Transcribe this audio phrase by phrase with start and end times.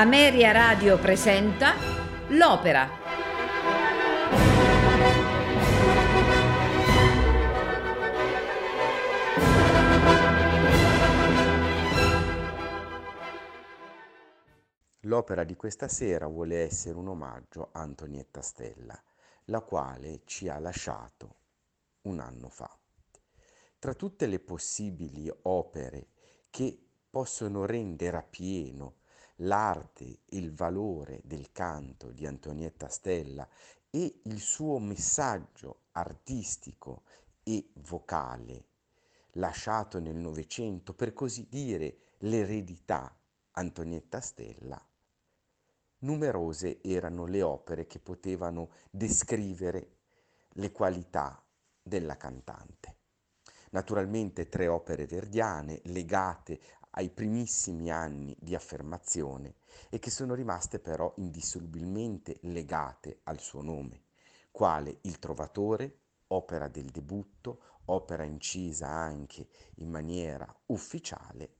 [0.00, 1.74] Ameria Radio presenta
[2.28, 2.88] L'Opera.
[15.00, 18.96] L'opera di questa sera vuole essere un omaggio a Antonietta Stella,
[19.46, 21.38] la quale ci ha lasciato
[22.02, 22.70] un anno fa.
[23.80, 26.06] Tra tutte le possibili opere
[26.50, 26.80] che
[27.10, 28.97] possono rendere a pieno
[29.42, 33.48] l'arte, il valore del canto di Antonietta Stella
[33.90, 37.02] e il suo messaggio artistico
[37.42, 38.66] e vocale
[39.32, 43.14] lasciato nel Novecento, per così dire l'eredità
[43.52, 44.80] Antonietta Stella,
[46.00, 49.96] numerose erano le opere che potevano descrivere
[50.50, 51.42] le qualità
[51.82, 52.96] della cantante.
[53.70, 59.56] Naturalmente tre opere verdiane legate ai primissimi anni di affermazione
[59.90, 64.04] e che sono rimaste però indissolubilmente legate al suo nome,
[64.50, 65.98] quale Il Trovatore,
[66.28, 71.56] opera del debutto, opera incisa anche in maniera ufficiale,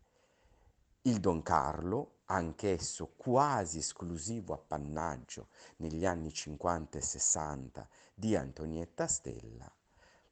[1.02, 9.72] il Don Carlo, anch'esso quasi esclusivo appannaggio negli anni 50 e 60 di Antonietta Stella,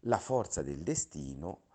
[0.01, 1.66] La forza del destino,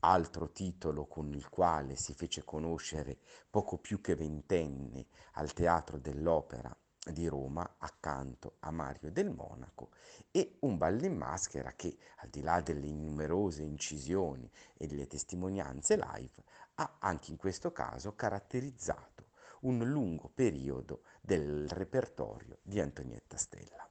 [0.00, 3.18] altro titolo con il quale si fece conoscere
[3.50, 6.74] poco più che ventenne al Teatro dell'Opera
[7.12, 9.90] di Roma accanto a Mario del Monaco
[10.30, 15.96] e un ballo in maschera che al di là delle numerose incisioni e delle testimonianze
[15.96, 16.44] live
[16.74, 19.26] ha anche in questo caso caratterizzato
[19.60, 23.87] un lungo periodo del repertorio di Antonietta Stella.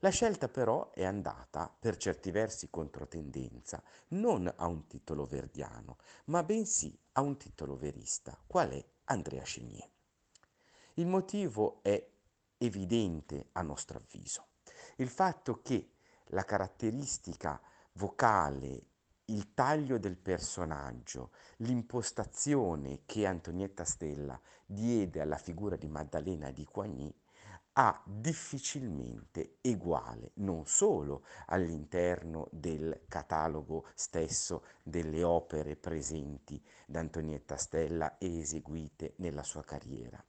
[0.00, 6.44] La scelta però è andata, per certi versi controtendenza, non a un titolo verdiano, ma
[6.44, 9.90] bensì a un titolo verista, qual è Andrea Chenier.
[10.94, 12.10] Il motivo è
[12.58, 14.46] evidente a nostro avviso.
[14.96, 15.94] Il fatto che
[16.26, 17.60] la caratteristica
[17.94, 18.86] vocale,
[19.26, 27.12] il taglio del personaggio, l'impostazione che Antonietta Stella diede alla figura di Maddalena di Coigny
[27.80, 38.18] ha difficilmente eguale non solo all'interno del catalogo stesso delle opere presenti da Antonietta Stella
[38.18, 40.20] e eseguite nella sua carriera,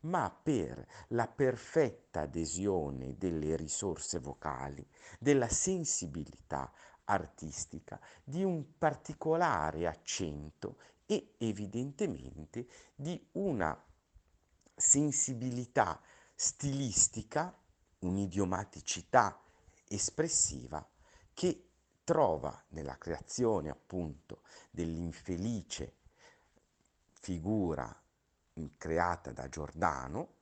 [0.00, 4.86] ma per la perfetta adesione delle risorse vocali,
[5.18, 6.70] della sensibilità
[7.04, 10.76] artistica, di un particolare accento
[11.06, 13.82] e evidentemente di una
[14.76, 15.98] sensibilità
[16.40, 17.52] stilistica,
[17.98, 19.42] un'idiomaticità
[19.88, 20.88] espressiva
[21.34, 21.70] che
[22.04, 25.96] trova nella creazione appunto dell'infelice
[27.10, 27.92] figura
[28.76, 30.36] creata da Giordano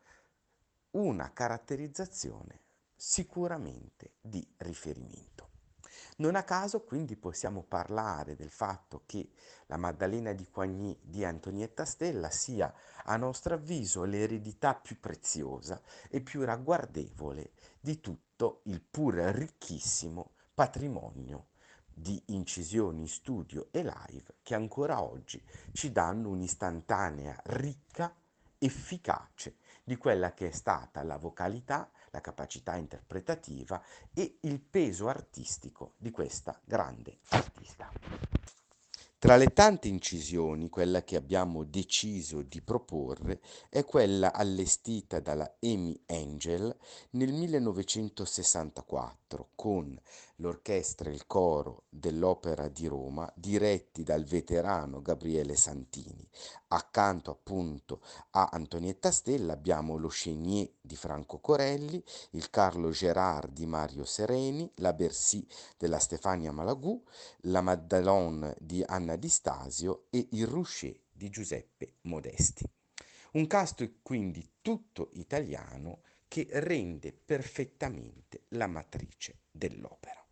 [0.91, 2.61] una caratterizzazione
[2.95, 5.49] sicuramente di riferimento.
[6.17, 9.31] Non a caso quindi possiamo parlare del fatto che
[9.67, 12.73] la Maddalena di Coigny di Antonietta Stella sia
[13.05, 21.49] a nostro avviso l'eredità più preziosa e più ragguardevole di tutto il pur ricchissimo patrimonio
[21.99, 25.43] di incisioni in studio e live che ancora oggi
[25.73, 28.15] ci danno un'istantanea ricca,
[28.59, 33.83] efficace di quella che è stata la vocalità la capacità interpretativa
[34.15, 37.93] e il peso artistico di questa grande artista.
[39.19, 45.99] Tra le tante incisioni, quella che abbiamo deciso di proporre è quella allestita dalla Amy
[46.07, 46.75] Angel
[47.11, 49.26] nel 1964
[49.57, 50.01] con
[50.37, 56.29] l'orchestra e il coro dell'Opera di Roma diretti dal veterano Gabriele Santini.
[56.69, 58.01] Accanto appunto
[58.31, 64.71] a Antonietta Stella abbiamo lo Chenier di Franco Corelli, il Carlo Gerard di Mario Sereni,
[64.77, 65.45] la Bercy
[65.77, 67.03] della Stefania Malagù,
[67.41, 72.65] la Maddalone di Anna Di Stasio e il Roucher di Giuseppe Modesti.
[73.33, 80.25] Un cast quindi tutto italiano che rende perfettamente la matrice dell'opera.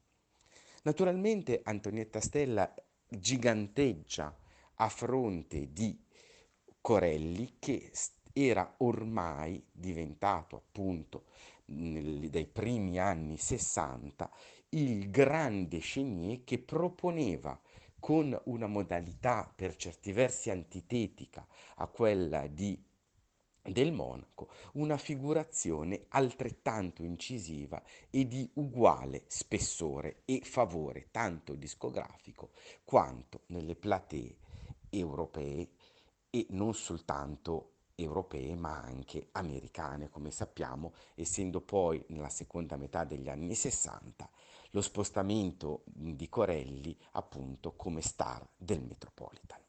[0.83, 2.75] Naturalmente Antonietta Stella
[3.09, 4.37] giganteggia
[4.77, 5.99] a fronte di
[6.81, 7.91] Corelli che
[8.33, 11.27] era ormai diventato appunto
[11.65, 14.31] dai primi anni 60
[14.71, 17.59] il grande Chenier che proponeva
[17.99, 21.47] con una modalità per certi versi antitetica
[21.77, 22.79] a quella di
[23.65, 32.51] del monaco, una figurazione altrettanto incisiva e di uguale spessore e favore tanto discografico
[32.85, 34.37] quanto nelle platee
[34.91, 35.69] europee
[36.31, 43.29] e non soltanto europee ma anche americane, come sappiamo, essendo poi nella seconda metà degli
[43.29, 44.29] anni 60
[44.71, 49.64] lo spostamento di Corelli appunto come star del Metropolitan.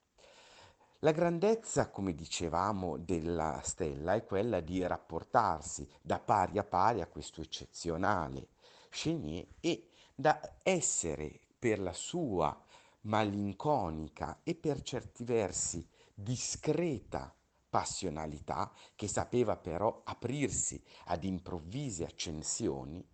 [1.06, 7.06] La grandezza, come dicevamo, della stella è quella di rapportarsi da pari a pari a
[7.06, 8.48] questo eccezionale
[8.90, 12.60] Chenier e da essere per la sua
[13.02, 17.32] malinconica e per certi versi discreta
[17.70, 23.08] passionalità, che sapeva però aprirsi ad improvvise accensioni,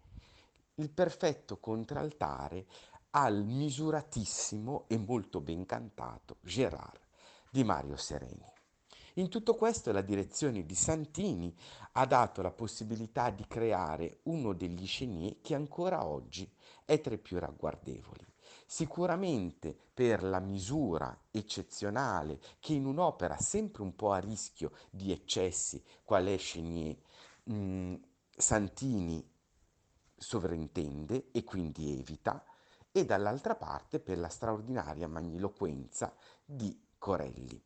[0.75, 2.65] il perfetto contraltare
[3.09, 7.00] al misuratissimo e molto ben cantato Gérard
[7.51, 8.49] di Mario Sereni.
[9.15, 11.53] In tutto questo la direzione di Santini
[11.93, 16.49] ha dato la possibilità di creare uno degli Chenier che ancora oggi
[16.85, 18.25] è tra i più ragguardevoli.
[18.65, 25.83] Sicuramente per la misura eccezionale che in un'opera sempre un po' a rischio di eccessi,
[26.05, 26.95] qual è Chenier,
[27.43, 27.95] mh, mm,
[28.37, 29.29] Santini
[30.15, 32.45] sovrintende e quindi evita,
[32.93, 36.15] e dall'altra parte per la straordinaria magniloquenza
[36.45, 37.59] di Corelli.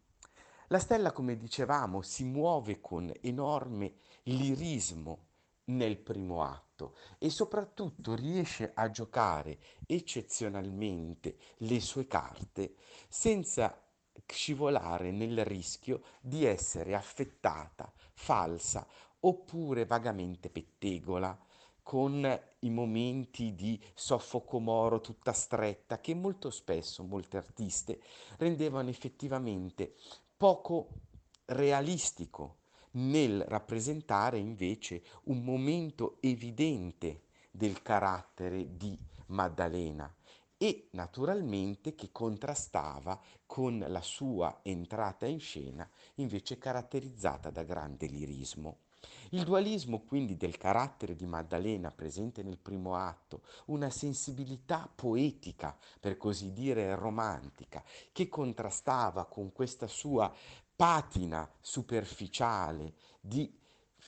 [0.70, 5.26] La stella, come dicevamo, si muove con enorme lirismo
[5.66, 12.76] nel primo atto e soprattutto riesce a giocare eccezionalmente le sue carte
[13.10, 13.78] senza
[14.26, 18.88] scivolare nel rischio di essere affettata, falsa
[19.20, 21.38] oppure vagamente pettegola,
[21.86, 22.28] con
[22.62, 28.02] i momenti di soffoco moro tutta stretta che molto spesso molte artiste
[28.38, 29.94] rendevano effettivamente
[30.36, 30.88] poco
[31.46, 32.62] realistico
[32.94, 38.98] nel rappresentare invece un momento evidente del carattere di
[39.28, 40.12] Maddalena
[40.58, 48.85] e naturalmente che contrastava con la sua entrata in scena invece caratterizzata da grande lirismo.
[49.30, 56.18] Il dualismo quindi del carattere di Maddalena presente nel primo atto, una sensibilità poetica, per
[56.18, 60.32] così dire romantica, che contrastava con questa sua
[60.76, 63.52] patina superficiale di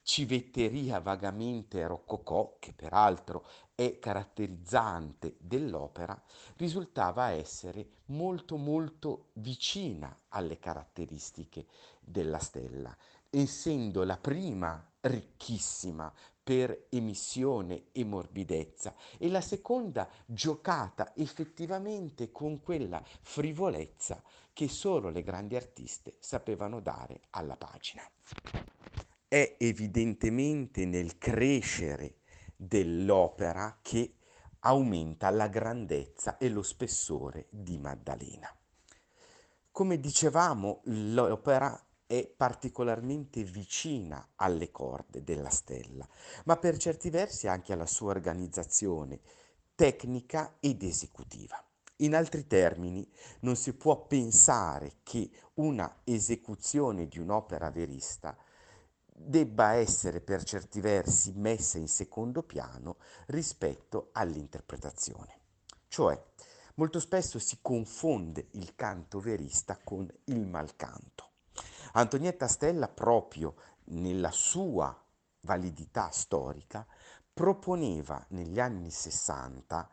[0.04, 3.46] civetteria vagamente rococò, che peraltro
[3.76, 6.20] è caratterizzante dell'opera,
[6.56, 11.66] risultava essere molto molto vicina alle caratteristiche
[12.00, 12.96] della stella
[13.30, 16.12] essendo la prima ricchissima
[16.44, 24.24] per emissione e morbidezza e la seconda giocata effettivamente con quella frivolezza
[24.54, 28.04] che solo le grandi artiste sapevano dare alla pagina.
[29.28, 32.20] È evidentemente nel crescere
[32.56, 34.14] dell'opera che
[34.60, 38.50] aumenta la grandezza e lo spessore di Maddalena.
[39.70, 46.08] Come dicevamo, l'opera è particolarmente vicina alle corde della stella,
[46.46, 49.20] ma per certi versi anche alla sua organizzazione
[49.76, 51.62] tecnica ed esecutiva.
[51.98, 53.08] In altri termini,
[53.42, 58.38] non si può pensare che una esecuzione di un'opera verista
[59.06, 65.40] debba essere per certi versi messa in secondo piano rispetto all'interpretazione.
[65.88, 66.24] Cioè,
[66.76, 71.27] molto spesso si confonde il canto verista con il malcanto.
[71.94, 74.96] Antonietta Stella proprio nella sua
[75.42, 76.86] validità storica
[77.34, 79.90] proponeva negli anni 60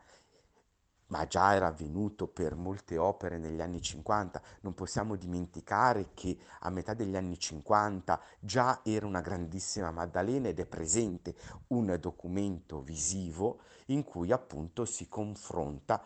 [1.07, 4.41] ma già era avvenuto per molte opere negli anni 50.
[4.61, 10.59] Non possiamo dimenticare che a metà degli anni 50 già era una grandissima Maddalena ed
[10.59, 11.35] è presente
[11.67, 16.03] un documento visivo in cui appunto si confronta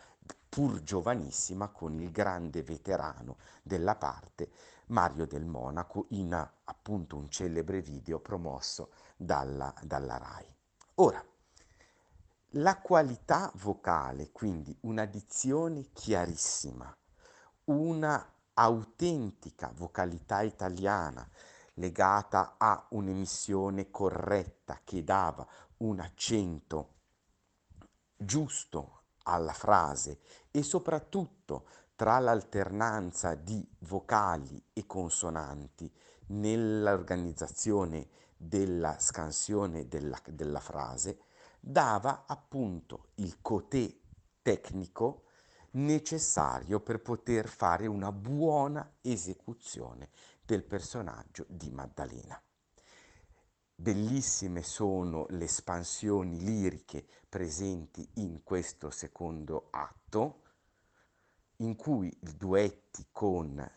[0.50, 4.50] pur giovanissima con il grande veterano della parte
[4.90, 10.56] Mario del Monaco in appunto un celebre video promosso dalla, dalla RAI.
[10.96, 11.24] Ora,
[12.54, 16.96] la qualità vocale, quindi una dizione chiarissima,
[17.66, 21.28] una autentica vocalità italiana
[21.76, 26.96] legata a un'emissione corretta che dava un accento
[28.18, 30.20] giusto alla frase
[30.52, 31.68] e soprattutto
[32.00, 35.94] tra l'alternanza di vocali e consonanti
[36.28, 41.24] nell'organizzazione della scansione della, della frase,
[41.60, 43.94] dava appunto il cotè
[44.42, 45.24] tecnico
[45.72, 50.08] necessario per poter fare una buona esecuzione
[50.46, 52.42] del personaggio di Maddalena.
[53.76, 60.39] Bellissime sono le espansioni liriche presenti in questo secondo atto,
[61.62, 63.70] in cui i duetti con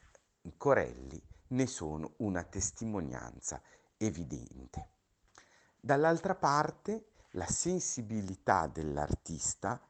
[0.56, 3.60] Corelli ne sono una testimonianza
[3.96, 4.88] evidente.
[5.80, 9.80] Dall'altra parte, la sensibilità dell'artista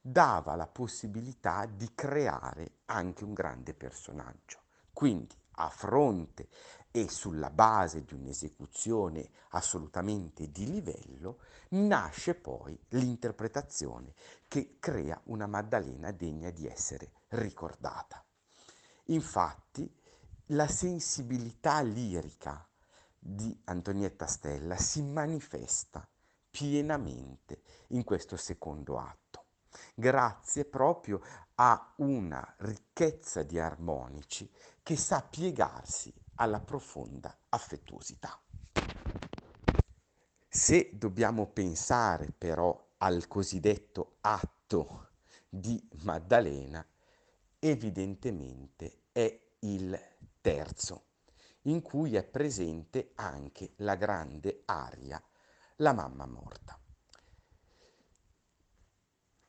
[0.00, 4.60] dava la possibilità di creare anche un grande personaggio.
[4.92, 6.48] Quindi, a fronte
[6.92, 11.38] e sulla base di un'esecuzione assolutamente di livello,
[11.70, 14.12] nasce poi l'interpretazione
[14.48, 18.24] che crea una Maddalena degna di essere ricordata.
[19.06, 19.88] Infatti,
[20.46, 22.66] la sensibilità lirica
[23.16, 26.08] di Antonietta Stella si manifesta
[26.50, 29.44] pienamente in questo secondo atto,
[29.94, 31.20] grazie proprio
[31.54, 34.50] a una ricchezza di armonici
[34.82, 38.40] che sa piegarsi alla profonda affettuosità.
[40.48, 45.08] Se dobbiamo pensare però al cosiddetto atto
[45.48, 46.84] di Maddalena,
[47.58, 49.98] evidentemente è il
[50.40, 51.04] terzo,
[51.62, 55.22] in cui è presente anche la grande aria
[55.76, 56.78] La mamma morta.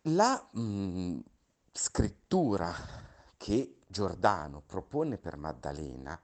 [0.05, 1.19] La mh, mm,
[1.71, 2.73] scrittura
[3.37, 6.19] che Giordano propone per Maddalena,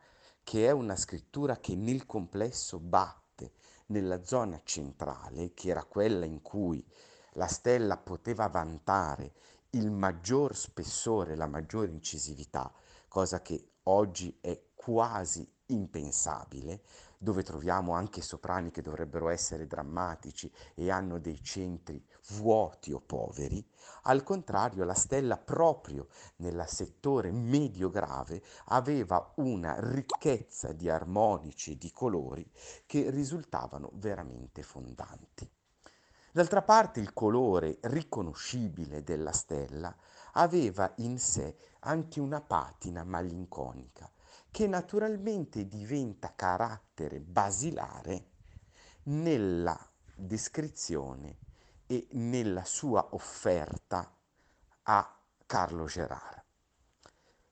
[0.48, 3.52] che è una scrittura che nel complesso batte
[3.88, 6.82] nella zona centrale, che era quella in cui
[7.34, 9.34] la stella poteva vantare
[9.72, 12.72] il maggior spessore, la maggiore incisività,
[13.10, 16.82] cosa che oggi è quasi impensabile,
[17.18, 23.66] dove troviamo anche soprani che dovrebbero essere drammatici e hanno dei centri vuoti o poveri,
[24.04, 26.08] al contrario la stella proprio
[26.38, 32.50] nel settore medio-grave aveva una ricchezza di armonici e di colori
[32.86, 35.50] che risultavano veramente fondanti.
[36.32, 39.96] D'altra parte il colore riconoscibile della stella
[40.34, 44.12] aveva in sé anche una patina malinconica,
[44.52, 48.30] che naturalmente diventa carattere basilare
[49.04, 49.78] nella
[50.16, 51.38] descrizione
[51.88, 54.14] e nella sua offerta
[54.84, 56.44] a Carlo Gerard.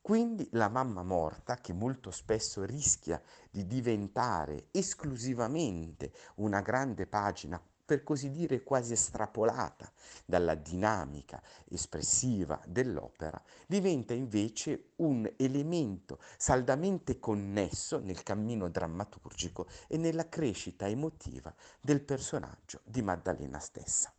[0.01, 8.04] Quindi la mamma morta, che molto spesso rischia di diventare esclusivamente una grande pagina per
[8.04, 9.92] così dire quasi estrapolata
[10.25, 20.27] dalla dinamica espressiva dell'opera, diventa invece un elemento saldamente connesso nel cammino drammaturgico e nella
[20.27, 24.14] crescita emotiva del personaggio di Maddalena stessa.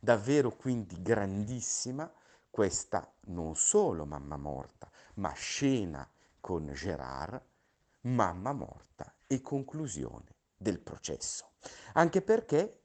[0.00, 2.10] Davvero quindi grandissima
[2.50, 6.08] questa non solo mamma morta, ma scena
[6.40, 7.40] con Gerard,
[8.02, 11.52] mamma morta e conclusione del processo.
[11.94, 12.80] Anche perché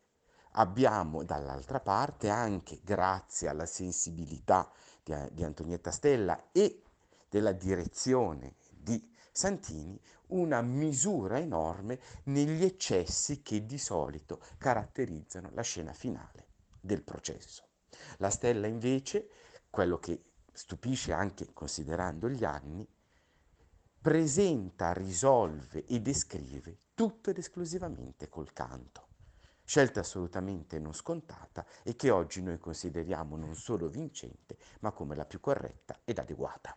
[0.55, 4.69] Abbiamo dall'altra parte anche, grazie alla sensibilità
[5.01, 6.81] di, di Antonietta Stella e
[7.29, 15.93] della direzione di Santini, una misura enorme negli eccessi che di solito caratterizzano la scena
[15.93, 16.47] finale
[16.81, 17.67] del processo.
[18.17, 19.29] La stella invece,
[19.69, 22.85] quello che stupisce anche considerando gli anni,
[24.01, 29.09] presenta, risolve e descrive tutto ed esclusivamente col canto
[29.71, 35.23] scelta assolutamente non scontata e che oggi noi consideriamo non solo vincente, ma come la
[35.23, 36.75] più corretta ed adeguata.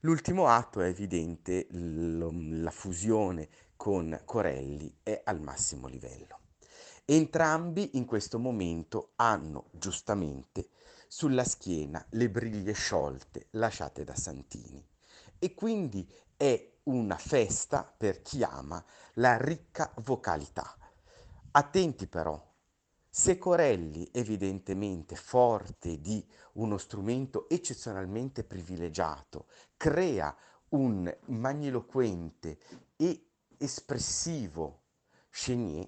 [0.00, 6.41] L'ultimo atto è evidente, la fusione con Corelli è al massimo livello.
[7.04, 10.68] Entrambi in questo momento hanno giustamente
[11.08, 14.84] sulla schiena le briglie sciolte lasciate da Santini.
[15.38, 20.76] E quindi è una festa per chi ama la ricca vocalità,
[21.54, 22.42] Attenti però,
[23.10, 30.34] se Corelli, evidentemente forte di uno strumento eccezionalmente privilegiato, crea
[30.70, 32.58] un magniloquente
[32.96, 34.84] e espressivo
[35.28, 35.86] Chenier,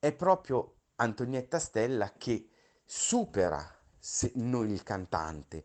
[0.00, 2.48] è proprio Antonietta Stella che
[2.86, 3.62] supera
[4.34, 5.64] noi il cantante,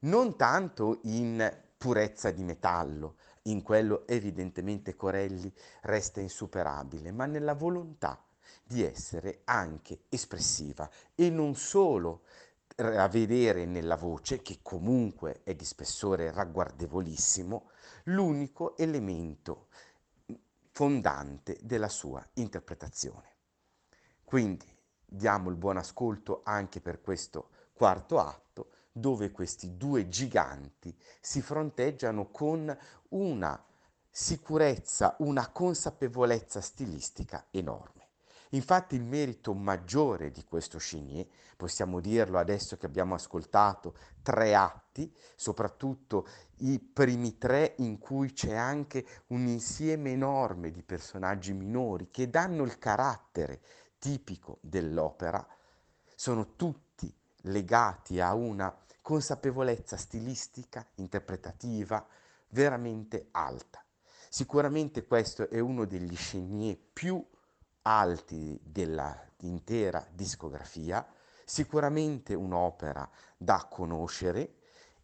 [0.00, 5.52] non tanto in purezza di metallo, in quello evidentemente Corelli
[5.82, 8.20] resta insuperabile, ma nella volontà
[8.64, 12.22] di essere anche espressiva e non solo
[12.76, 17.70] a vedere nella voce, che comunque è di spessore ragguardevolissimo,
[18.04, 19.68] l'unico elemento
[20.72, 23.35] fondante della sua interpretazione.
[24.26, 24.66] Quindi
[25.04, 32.32] diamo il buon ascolto anche per questo quarto atto, dove questi due giganti si fronteggiano
[32.32, 32.76] con
[33.10, 33.64] una
[34.10, 38.08] sicurezza, una consapevolezza stilistica enorme.
[38.50, 45.14] Infatti il merito maggiore di questo Chenier, possiamo dirlo adesso che abbiamo ascoltato tre atti,
[45.36, 46.26] soprattutto
[46.62, 52.64] i primi tre in cui c'è anche un insieme enorme di personaggi minori che danno
[52.64, 53.60] il carattere
[54.06, 55.44] tipico dell'opera,
[56.14, 58.72] sono tutti legati a una
[59.02, 62.06] consapevolezza stilistica, interpretativa,
[62.50, 63.84] veramente alta.
[64.28, 67.20] Sicuramente questo è uno degli Chenier più
[67.82, 71.04] alti dell'intera discografia,
[71.44, 74.58] sicuramente un'opera da conoscere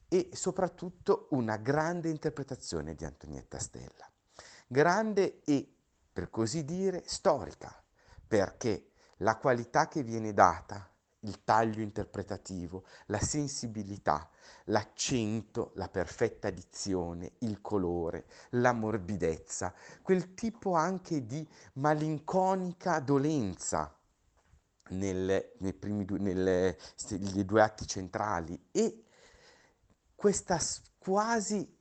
[0.07, 4.09] e soprattutto una grande interpretazione di Antonietta Stella.
[4.69, 5.75] Grande e,
[6.13, 7.83] per così dire, storica,
[8.29, 8.92] perché
[9.23, 10.89] la qualità che viene data,
[11.21, 14.29] il taglio interpretativo, la sensibilità,
[14.65, 23.97] l'accento, la perfetta dizione, il colore, la morbidezza, quel tipo anche di malinconica dolenza
[25.79, 29.05] primi due, negli due atti centrali e
[30.15, 30.61] questa
[30.99, 31.79] quasi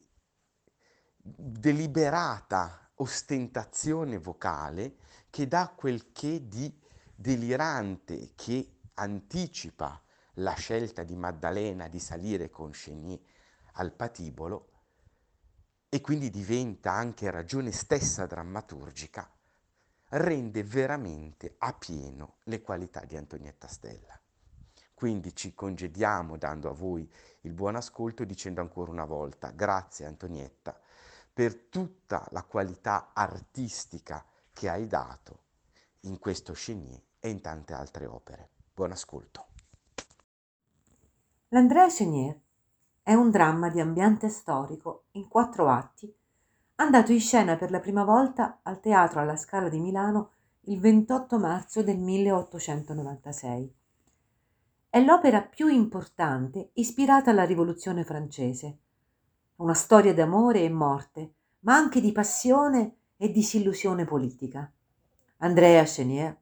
[1.18, 4.98] deliberata ostentazione vocale
[5.30, 6.81] che dà quel che di
[7.22, 10.02] delirante che anticipa
[10.36, 13.20] la scelta di Maddalena di salire con Chenier
[13.74, 14.70] al patibolo
[15.88, 19.32] e quindi diventa anche ragione stessa drammaturgica,
[20.10, 24.20] rende veramente a pieno le qualità di Antonietta Stella.
[24.92, 27.08] Quindi ci congediamo dando a voi
[27.42, 30.80] il buon ascolto dicendo ancora una volta grazie Antonietta
[31.32, 35.44] per tutta la qualità artistica che hai dato
[36.02, 38.50] in questo Chenier e in tante altre opere.
[38.74, 39.46] Buon ascolto.
[41.50, 42.38] L'Andrea Chenier
[43.04, 46.14] è un dramma di ambiente storico in quattro atti,
[46.76, 50.32] andato in scena per la prima volta al Teatro alla Scala di Milano
[50.66, 53.76] il 28 marzo del 1896.
[54.90, 58.78] È l'opera più importante ispirata alla Rivoluzione francese.
[59.58, 64.72] Una storia d'amore e morte, ma anche di passione e disillusione politica.
[65.38, 66.41] Andrea Chenier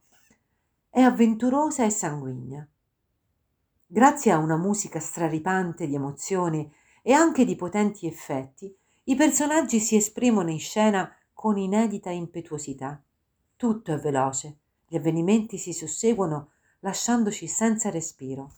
[0.90, 2.64] è avventurosa e sanguigna.
[3.84, 8.72] Grazie a una musica straripante di emozioni e anche di potenti effetti,
[9.04, 13.02] i personaggi si esprimono in scena con inedita impetuosità.
[13.56, 14.58] Tutto è veloce,
[14.94, 18.52] gli avvenimenti si susseguono lasciandoci senza respiro.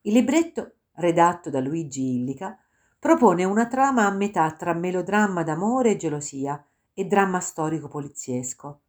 [0.00, 2.58] Il libretto, redatto da Luigi Illica,
[2.98, 6.64] propone una trama a metà tra melodramma d'amore e gelosia
[6.94, 8.80] e dramma storico poliziesco.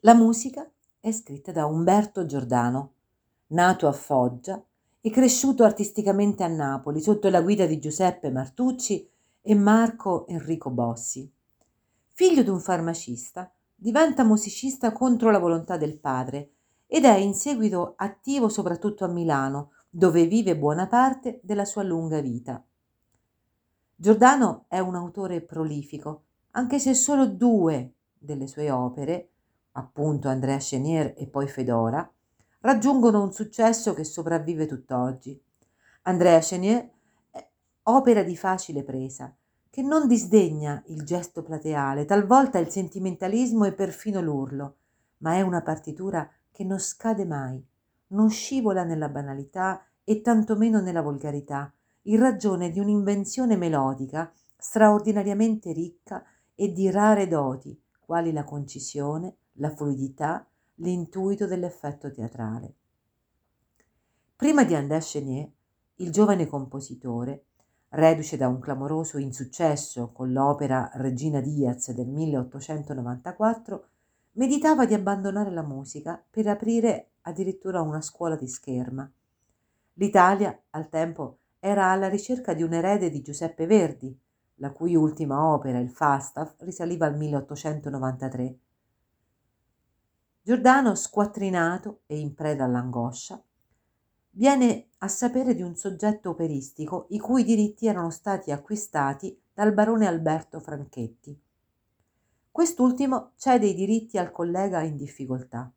[0.00, 2.92] La musica è scritta da Umberto Giordano,
[3.48, 4.62] nato a Foggia
[5.00, 9.08] e cresciuto artisticamente a Napoli sotto la guida di Giuseppe Martucci
[9.40, 11.26] e Marco Enrico Bossi.
[12.12, 13.50] Figlio di un farmacista,
[13.82, 16.52] diventa musicista contro la volontà del padre
[16.86, 22.20] ed è in seguito attivo soprattutto a Milano, dove vive buona parte della sua lunga
[22.20, 22.64] vita.
[23.96, 29.30] Giordano è un autore prolifico, anche se solo due delle sue opere,
[29.72, 32.08] appunto Andrea Chenier e poi Fedora,
[32.60, 35.42] raggiungono un successo che sopravvive tutt'oggi.
[36.02, 36.88] Andrea Chenier
[37.82, 39.34] opera di facile presa,
[39.72, 44.76] che non disdegna il gesto plateale, talvolta il sentimentalismo e perfino l'urlo,
[45.20, 47.64] ma è una partitura che non scade mai,
[48.08, 56.22] non scivola nella banalità e tantomeno nella volgarità, in ragione di un'invenzione melodica straordinariamente ricca
[56.54, 62.74] e di rare doti, quali la concisione, la fluidità, l'intuito dell'effetto teatrale.
[64.36, 65.50] Prima di André Chenier,
[65.94, 67.44] il giovane compositore
[67.94, 73.86] reduce da un clamoroso insuccesso con l'opera Regina Diaz del 1894,
[74.32, 79.10] meditava di abbandonare la musica per aprire addirittura una scuola di scherma.
[79.94, 84.18] L'Italia, al tempo, era alla ricerca di un erede di Giuseppe Verdi,
[84.56, 88.58] la cui ultima opera, il Falstaff, risaliva al 1893.
[90.42, 93.40] Giordano, squattrinato e in preda all'angoscia,
[94.34, 100.06] viene a sapere di un soggetto operistico i cui diritti erano stati acquistati dal barone
[100.06, 101.38] Alberto Franchetti.
[102.50, 105.70] Quest'ultimo cede i diritti al collega in difficoltà.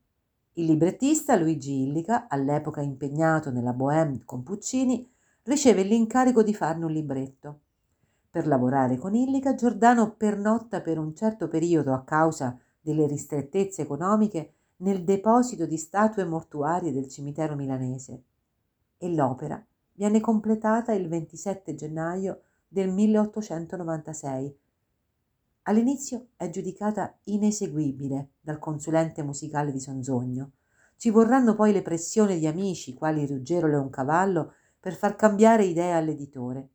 [0.54, 5.10] Il librettista Luigi Illica, all'epoca impegnato nella Bohème con Puccini,
[5.44, 7.60] riceve l'incarico di farne un libretto.
[8.30, 14.54] Per lavorare con Illica, Giordano pernotta per un certo periodo a causa delle ristrettezze economiche
[14.78, 18.24] nel deposito di statue mortuarie del cimitero milanese
[18.98, 24.58] e l'opera viene completata il 27 gennaio del 1896.
[25.64, 30.52] All'inizio è giudicata ineseguibile dal consulente musicale di Sonzogno.
[30.98, 36.70] Ci vorranno poi le pressioni di amici, quali Ruggero Leoncavallo, per far cambiare idea all'editore.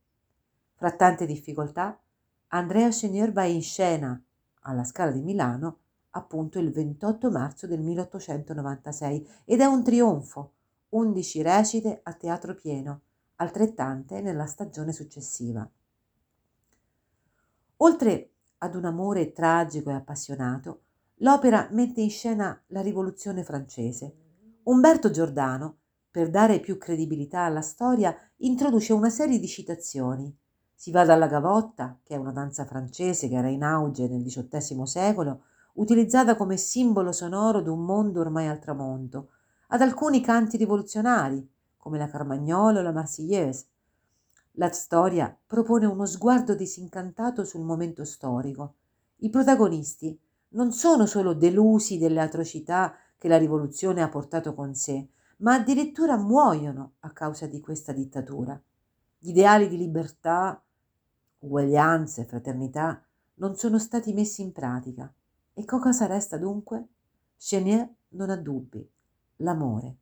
[0.75, 2.01] Fra tante difficoltà,
[2.49, 4.21] Andrea Chenier va in scena
[4.63, 5.79] alla Scala di Milano
[6.11, 10.55] appunto il 28 marzo del 1896 ed è un trionfo,
[10.91, 13.03] 11 recite a teatro pieno,
[13.37, 15.69] altrettante nella stagione successiva.
[17.77, 20.83] Oltre ad un amore tragico e appassionato,
[21.17, 24.15] l'opera mette in scena la rivoluzione francese.
[24.65, 25.77] Umberto Giordano,
[26.11, 30.37] per dare più credibilità alla storia, introduce una serie di citazioni.
[30.75, 34.87] Si va dalla gavotta, che è una danza francese che era in auge nel XVIII
[34.87, 39.31] secolo, utilizzata come simbolo sonoro d'un mondo ormai al tramonto,
[39.73, 43.67] ad alcuni canti rivoluzionari, come la Carmagnola o la Marseillaise.
[44.55, 48.75] La storia propone uno sguardo disincantato sul momento storico.
[49.19, 50.19] I protagonisti
[50.51, 55.07] non sono solo delusi delle atrocità che la rivoluzione ha portato con sé,
[55.39, 58.61] ma addirittura muoiono a causa di questa dittatura.
[59.19, 60.61] Gli ideali di libertà,
[61.39, 63.05] uguaglianza e fraternità
[63.35, 65.13] non sono stati messi in pratica
[65.55, 66.89] e cosa resta dunque?
[67.37, 68.87] Chenier non ha dubbi,
[69.41, 69.97] l'amore.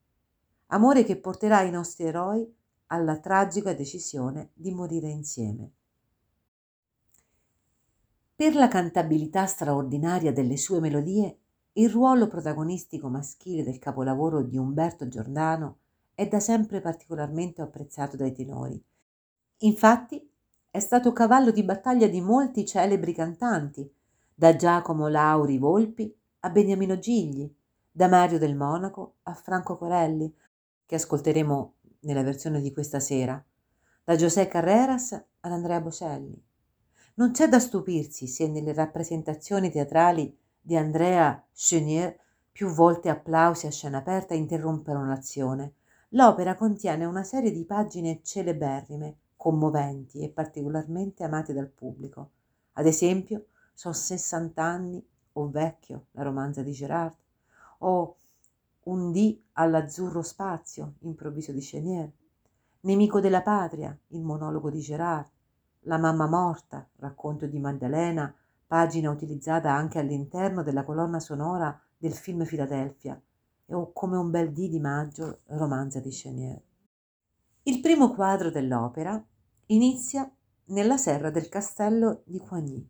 [0.69, 2.47] Amore che porterà i nostri eroi
[2.87, 5.73] alla tragica decisione di morire insieme.
[8.35, 11.39] Per la cantabilità straordinaria delle sue melodie,
[11.73, 15.79] il ruolo protagonistico maschile del capolavoro di Umberto Giordano
[16.15, 18.83] è da sempre particolarmente apprezzato dai tenori.
[19.59, 20.31] Infatti,
[20.71, 23.91] è stato cavallo di battaglia di molti celebri cantanti,
[24.35, 27.53] da Giacomo Lauri Volpi a Beniamino Gigli,
[27.99, 30.33] da Mario del Monaco a Franco Corelli,
[30.87, 33.45] che ascolteremo nella versione di questa sera,
[34.05, 36.41] da José Carreras ad Andrea Bocelli.
[37.15, 42.17] Non c'è da stupirsi se nelle rappresentazioni teatrali di Andrea Chenier
[42.53, 45.73] più volte applausi a scena aperta interrompono l'azione.
[46.11, 52.31] L'opera contiene una serie di pagine celeberrime, commoventi e particolarmente amate dal pubblico.
[52.75, 57.17] Ad esempio, sono 60 anni, o vecchio, la romanza di Gerard,
[57.79, 58.17] o
[58.85, 62.11] un dì all'azzurro spazio, improvviso di Chenier,
[62.81, 65.29] Nemico della patria, il monologo di Gerard,
[65.83, 68.33] La mamma morta, racconto di Maddalena,
[68.67, 73.21] pagina utilizzata anche all'interno della colonna sonora del film Filadelfia,
[73.71, 76.63] o Come un bel dì di maggio, romanza di Chenier.
[77.65, 79.23] Il primo quadro dell'opera
[79.67, 80.31] inizia
[80.67, 82.89] nella serra del castello di Coigny.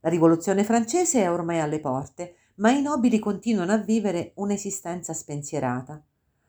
[0.00, 6.02] La rivoluzione francese è ormai alle porte, ma i nobili continuano a vivere un'esistenza spensierata.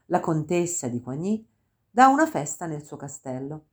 [0.07, 1.45] La contessa di Coigny
[1.89, 3.65] dà una festa nel suo castello.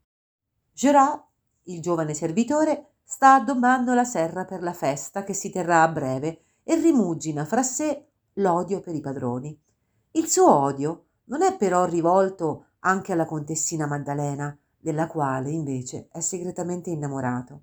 [0.73, 1.21] Gerard,
[1.65, 6.43] il giovane servitore, sta addobbando la serra per la festa che si terrà a breve
[6.63, 9.61] e rimugina fra sé l'odio per i padroni.
[10.13, 16.21] Il suo odio non è però rivolto anche alla contessina Maddalena, della quale invece è
[16.21, 17.63] segretamente innamorato.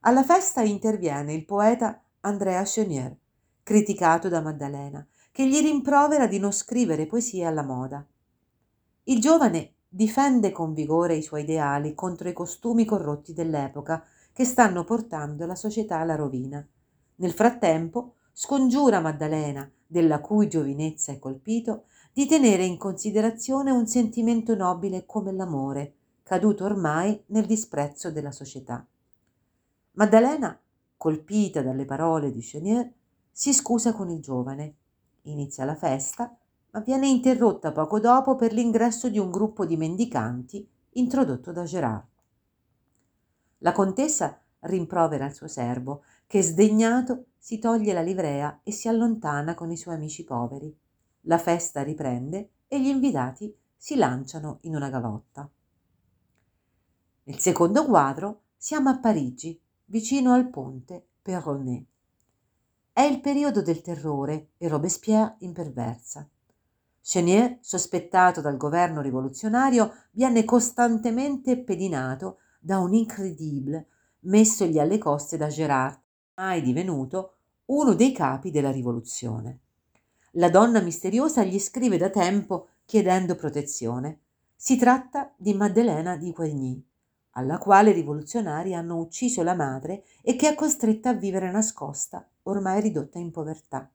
[0.00, 3.16] Alla festa interviene il poeta Andrea Chenier,
[3.62, 8.04] criticato da Maddalena, che gli rimprovera di non scrivere poesie alla moda.
[9.04, 14.84] Il giovane difende con vigore i suoi ideali contro i costumi corrotti dell'epoca che stanno
[14.84, 16.66] portando la società alla rovina.
[17.16, 24.54] Nel frattempo scongiura Maddalena, della cui giovinezza è colpito, di tenere in considerazione un sentimento
[24.54, 28.86] nobile come l'amore, caduto ormai nel disprezzo della società.
[29.92, 30.58] Maddalena,
[30.96, 32.92] colpita dalle parole di Chenier,
[33.30, 34.74] si scusa con il giovane.
[35.22, 36.36] Inizia la festa,
[36.72, 42.06] ma viene interrotta poco dopo per l'ingresso di un gruppo di mendicanti introdotto da Gerard.
[43.58, 49.54] La contessa rimprovera il suo servo, che sdegnato si toglie la livrea e si allontana
[49.54, 50.74] con i suoi amici poveri.
[51.22, 55.50] La festa riprende e gli invitati si lanciano in una gavotta.
[57.24, 61.89] Nel secondo quadro siamo a Parigi, vicino al ponte Perronnet.
[62.92, 66.28] È il periodo del terrore e Robespierre imperversa.
[67.00, 73.86] Chenier, sospettato dal governo rivoluzionario, viene costantemente pedinato da un incredibile
[74.20, 75.98] messogli alle coste da Gérard,
[76.34, 79.60] mai divenuto uno dei capi della rivoluzione.
[80.32, 84.20] La donna misteriosa gli scrive da tempo chiedendo protezione.
[84.54, 86.84] Si tratta di Maddelena di Coigny,
[87.30, 92.28] alla quale i rivoluzionari hanno ucciso la madre e che è costretta a vivere nascosta,
[92.44, 93.90] ormai ridotta in povertà.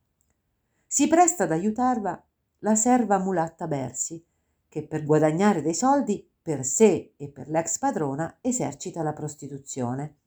[0.87, 2.23] si presta ad aiutarla
[2.59, 4.23] la serva mulatta Bersi,
[4.69, 10.17] che per guadagnare dei soldi per sé e per l'ex padrona esercita la prostituzione.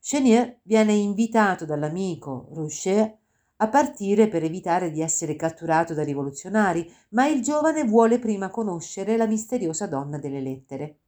[0.00, 3.18] Chenier viene invitato dall'amico Roucher
[3.56, 9.16] a partire per evitare di essere catturato dai rivoluzionari, ma il giovane vuole prima conoscere
[9.16, 10.98] la misteriosa donna delle lettere.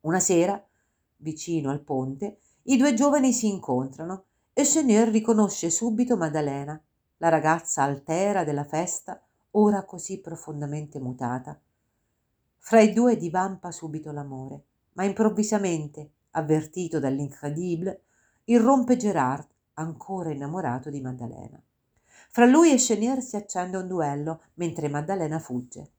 [0.00, 0.64] Una sera,
[1.16, 6.80] vicino al ponte, i due giovani si incontrano e Chenier riconosce subito Maddalena,
[7.18, 9.20] la ragazza altera della festa,
[9.52, 11.58] ora così profondamente mutata.
[12.58, 18.02] Fra i due divampa subito l'amore, ma improvvisamente avvertito dall'incredibile,
[18.44, 21.60] irrompe Gerard, ancora innamorato di Maddalena.
[22.28, 25.90] Fra lui e Chenier si accende un duello, mentre Maddalena fugge.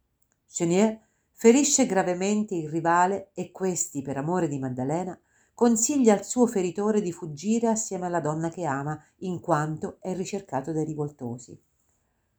[0.48, 1.00] Chenier
[1.32, 5.20] ferisce gravemente il rivale e questi, per amore di Maddalena,
[5.54, 10.72] consiglia al suo feritore di fuggire assieme alla donna che ama, in quanto è ricercato
[10.72, 11.60] dai rivoltosi.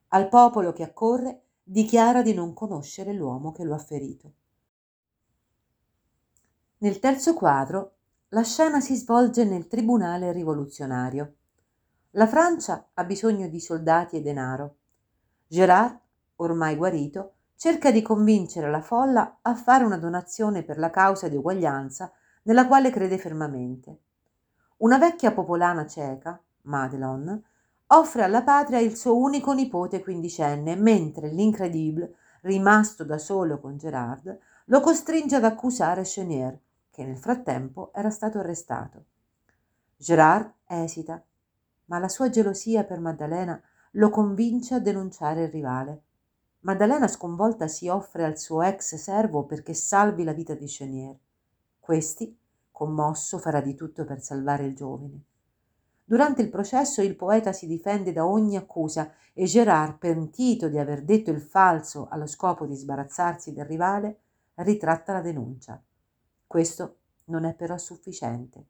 [0.09, 4.33] Al popolo che accorre dichiara di non conoscere l'uomo che lo ha ferito.
[6.79, 7.92] Nel terzo quadro
[8.29, 11.35] la scena si svolge nel tribunale rivoluzionario.
[12.11, 14.77] La Francia ha bisogno di soldati e denaro.
[15.46, 15.98] Gérard,
[16.37, 21.37] ormai guarito, cerca di convincere la folla a fare una donazione per la causa di
[21.37, 22.12] uguaglianza
[22.44, 23.98] nella quale crede fermamente.
[24.78, 27.42] Una vecchia popolana cieca, Madelon,
[27.88, 34.38] offre alla patria il suo unico nipote quindicenne, mentre l'incredibile, rimasto da solo con Gérard,
[34.66, 36.59] lo costringe ad accusare Chenier
[36.90, 39.04] che nel frattempo era stato arrestato.
[39.96, 41.20] Gerard esita,
[41.87, 43.61] ma la sua gelosia per Maddalena
[43.92, 46.02] lo convince a denunciare il rivale.
[46.61, 51.16] Maddalena sconvolta si offre al suo ex servo perché salvi la vita di Chenier.
[51.85, 52.35] Questi,
[52.70, 55.23] commosso, farà di tutto per salvare il giovane.
[56.03, 61.03] Durante il processo il poeta si difende da ogni accusa e Gerard, pentito di aver
[61.05, 64.20] detto il falso allo scopo di sbarazzarsi del rivale,
[64.55, 65.79] ritratta la denuncia.
[66.47, 68.64] Questo non è però sufficiente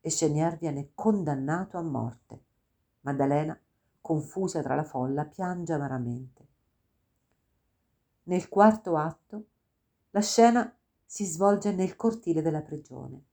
[0.00, 2.40] e Chenier viene condannato a morte.
[3.00, 3.60] Maddalena,
[4.00, 6.46] confusa tra la folla, piange amaramente.
[8.22, 9.44] Nel quarto atto
[10.10, 10.72] la scena
[11.10, 13.24] si svolge nel cortile della prigione.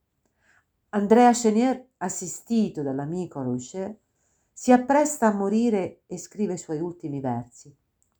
[0.89, 3.95] Andrea Chenier, assistito dall'amico Rocher,
[4.51, 7.71] si appresta a morire e scrive i suoi ultimi versi.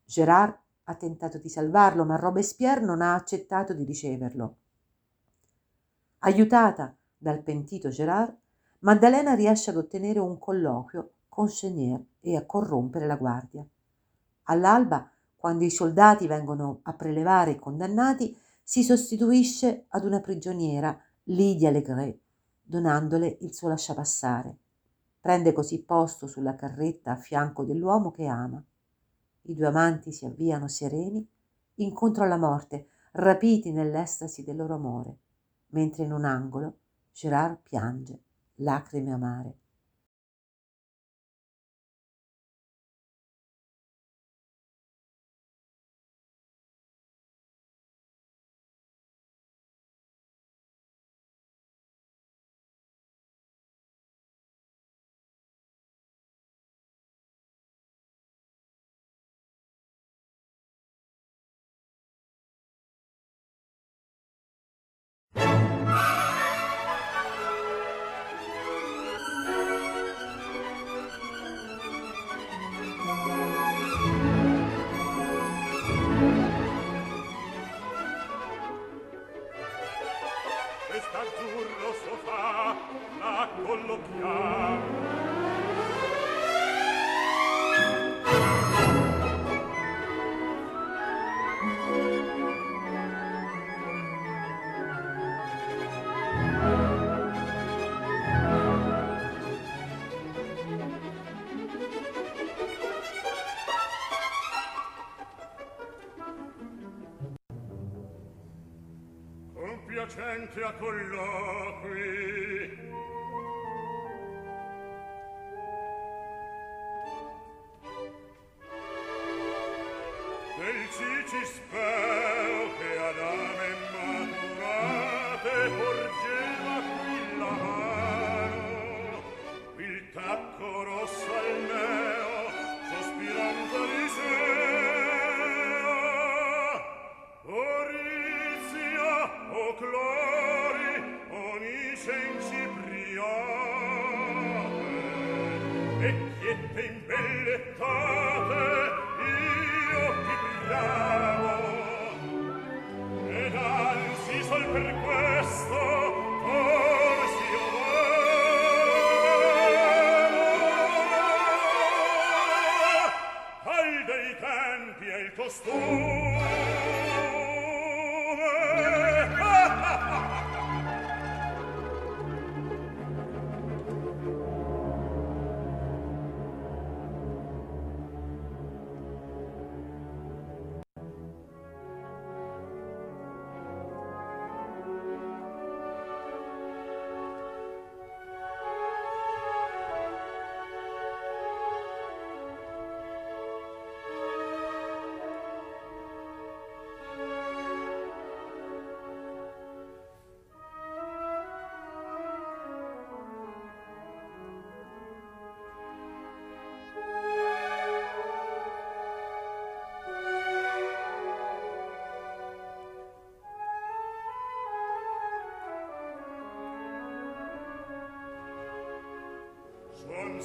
[0.06, 4.58] Gérard ha tentato di salvarlo, ma Robespierre non ha accettato di riceverlo.
[6.20, 8.38] Aiutata dal pentito Gerard,
[8.82, 13.66] Maddalena riesce ad ottenere un colloquio con Chenier e a corrompere la guardia.
[14.44, 18.38] All'alba, quando i soldati vengono a prelevare i condannati,
[18.70, 22.20] si sostituisce ad una prigioniera, Lydia Legret,
[22.62, 24.58] donandole il suo lasciapassare.
[25.22, 28.62] Prende così posto sulla carretta a fianco dell'uomo che ama.
[29.44, 31.26] I due amanti si avviano sereni
[31.76, 35.18] incontro alla morte, rapiti nell'estasi del loro amore
[35.68, 36.80] mentre in un angolo
[37.14, 38.22] Gerard piange,
[38.56, 39.58] lacrime amare.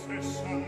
[0.06, 0.61] confessar.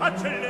[0.00, 0.49] accelera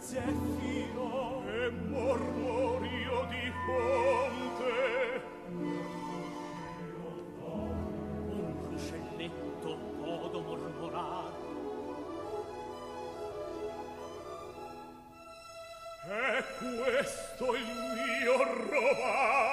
[0.01, 5.23] zeffiro e mormorio di fonte.
[8.27, 11.33] Un ruscelletto podo mormorar?
[16.09, 18.37] E questo il mio
[18.71, 19.50] robar.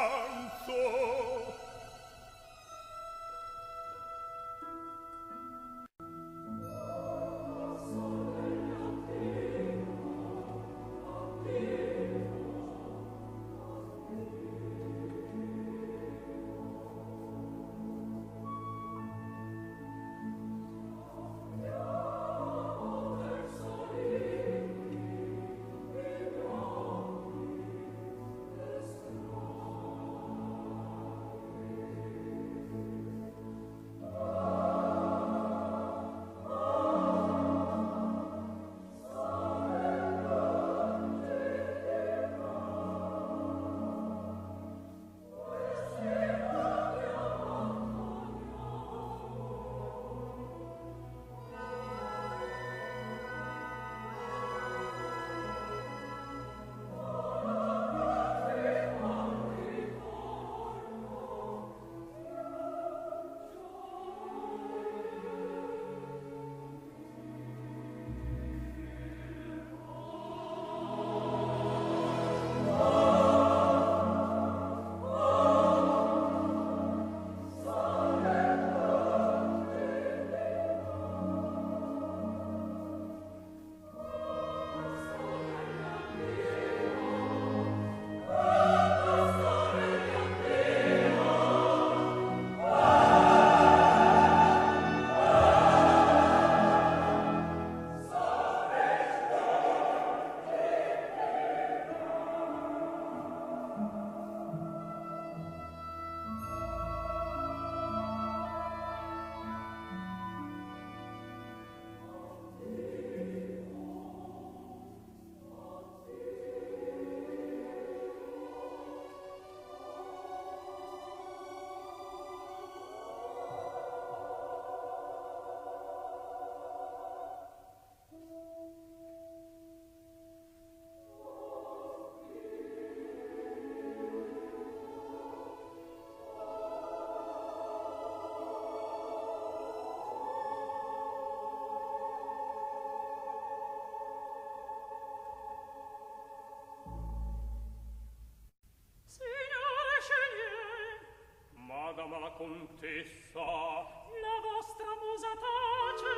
[152.37, 153.41] contessa.
[153.41, 156.13] La vostra musa tace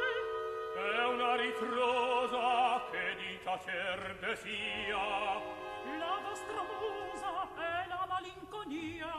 [0.75, 5.03] è una ritrosa che di tacer desia.
[5.97, 9.13] La vostra musa è la malinconia.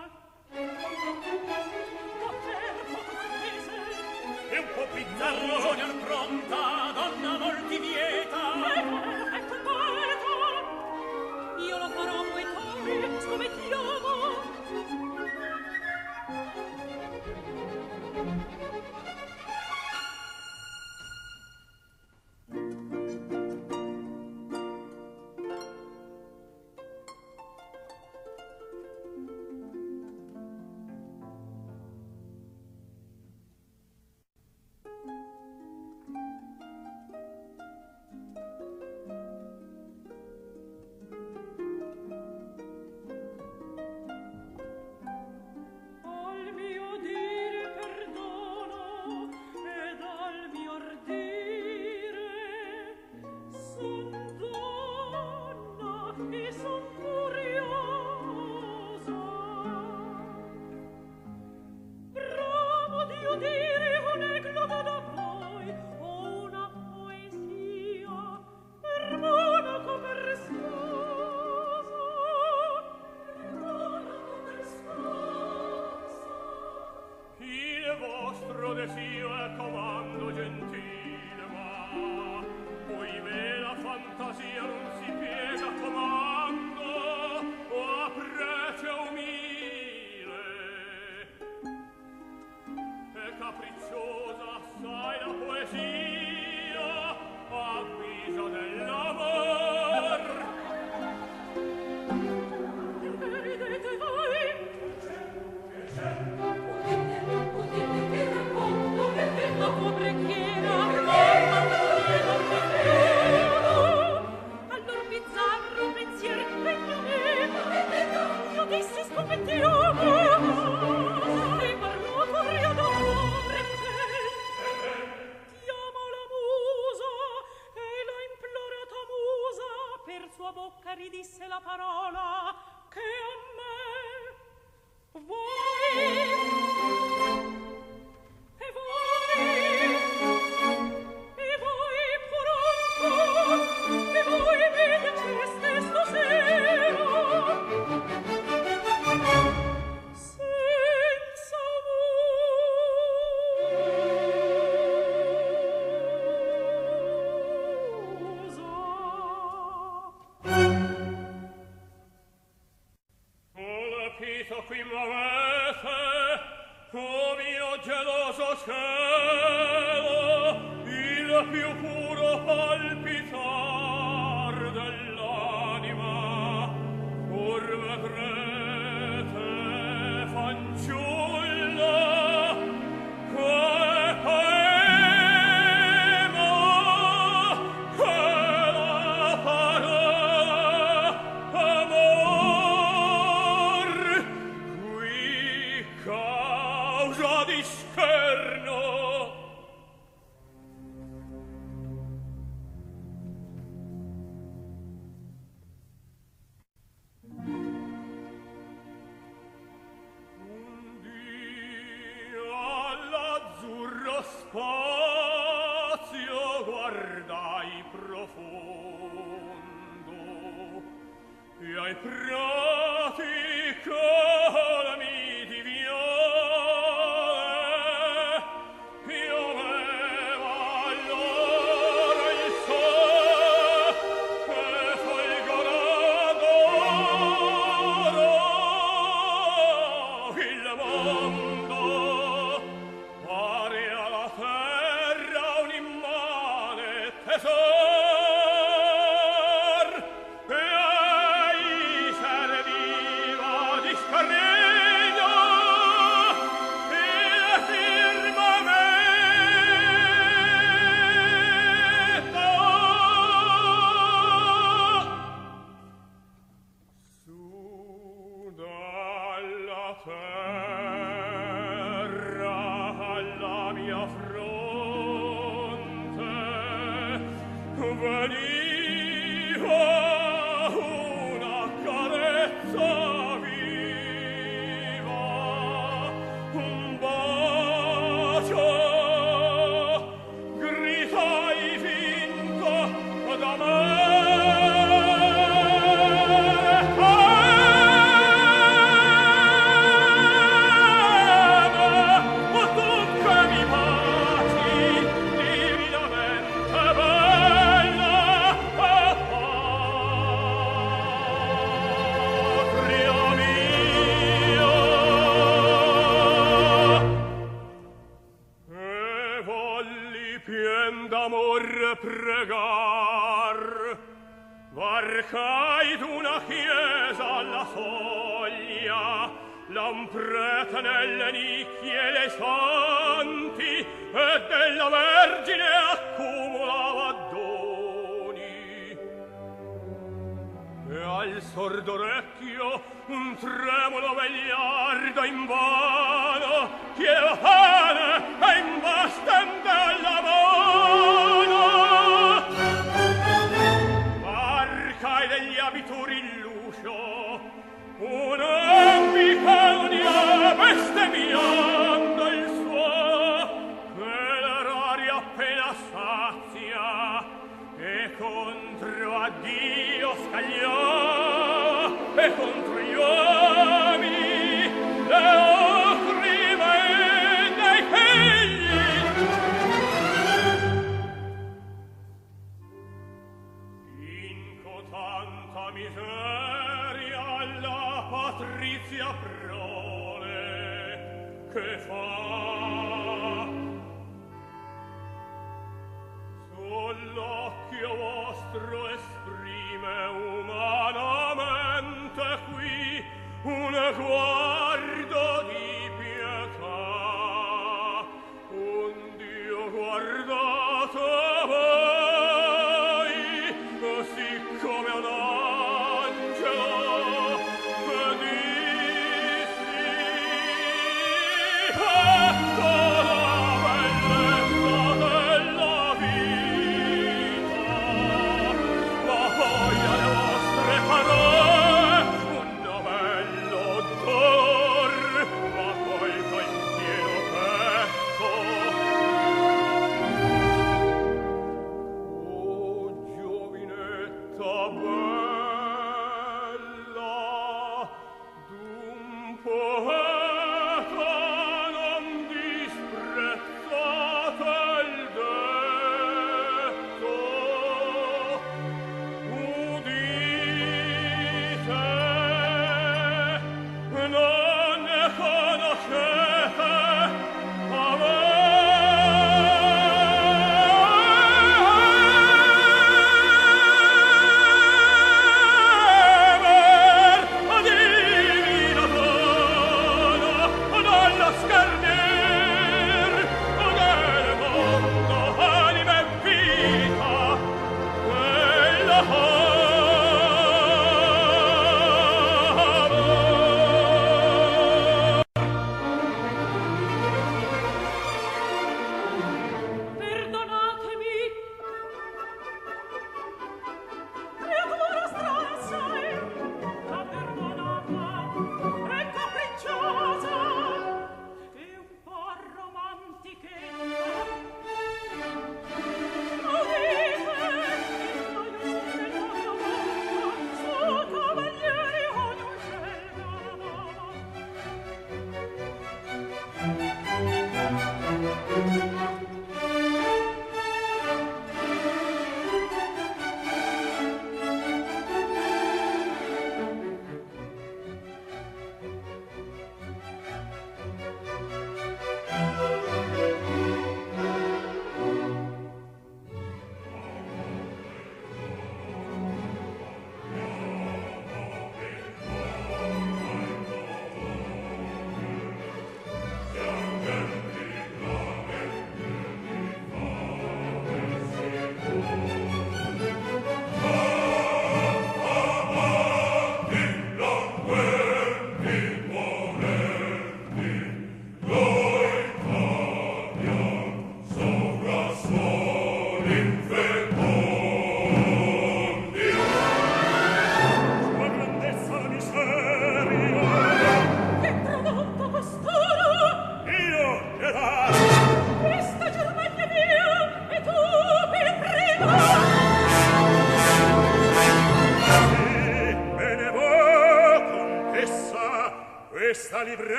[2.21, 3.79] Poter cortese
[4.51, 8.43] e un po' pizzarro sognar pronta donna molti vieta.
[8.75, 8.79] E
[9.39, 10.37] ecco poeta.
[11.61, 13.49] Io lo farò poetone scome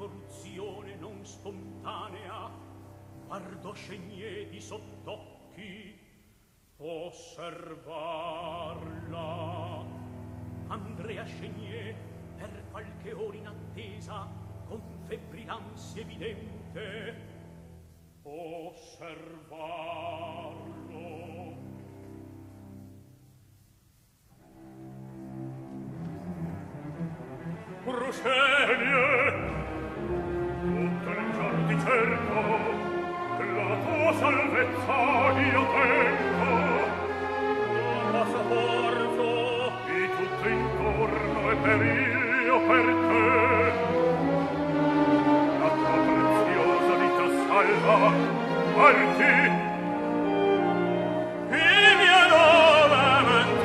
[0.00, 2.50] corruzione non spontanea
[3.26, 5.94] guardo scegneti sott'occhi
[6.78, 7.78] osservarla.
[10.68, 11.94] Andrea Chenier
[12.38, 14.26] per qualche ora in attesa
[14.66, 17.14] con febbrilanzia evidente
[18.22, 19.58] osservarlo.
[27.84, 29.29] Bruxelles
[31.84, 32.78] cerco
[33.70, 34.98] la tua salvezza
[35.52, 36.54] io tengo.
[38.12, 39.28] La sopporto
[39.86, 43.26] di tutto intorno e periglio per te.
[45.60, 47.98] La tua preziosa vita salva
[48.76, 49.32] parti
[51.52, 53.59] il mio nome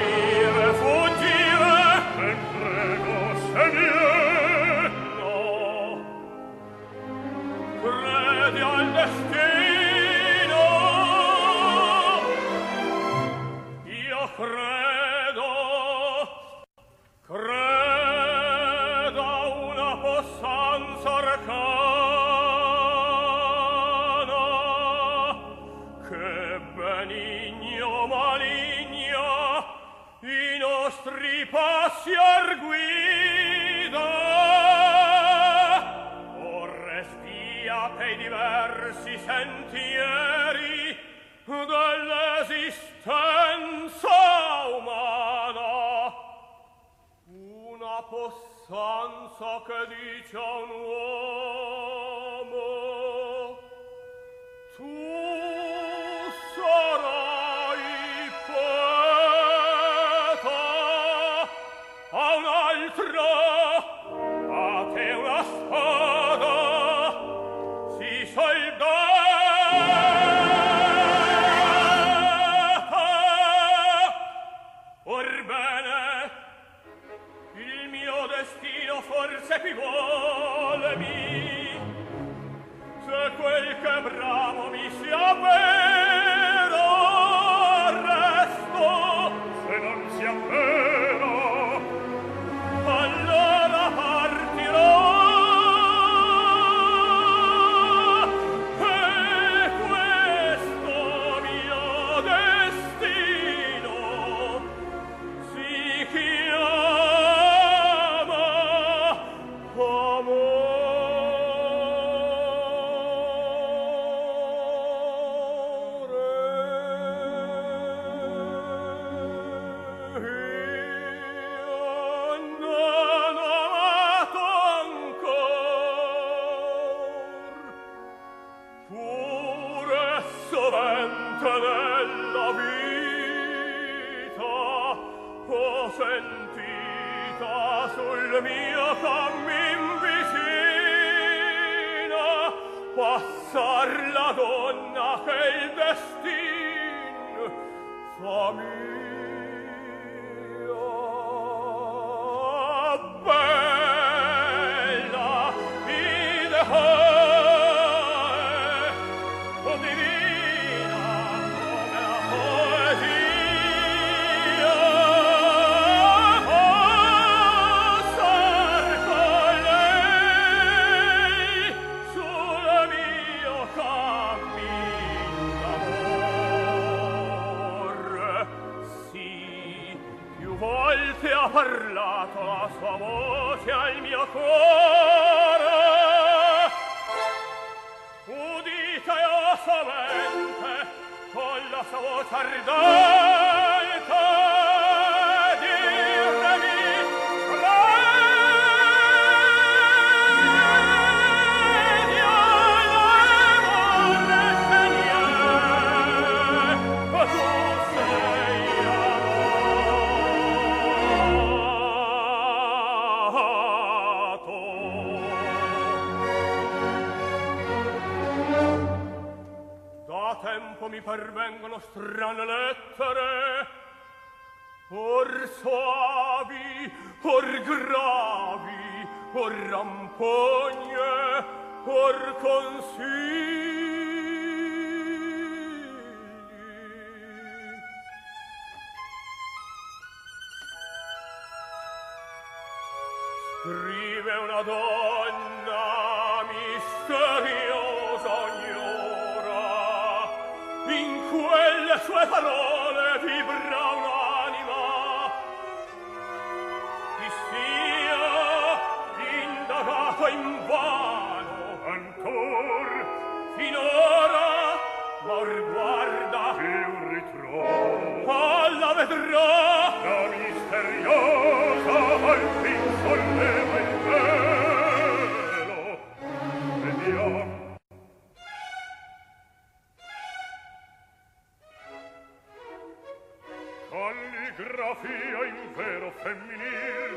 [283.95, 287.13] calligrafia in vero femminil.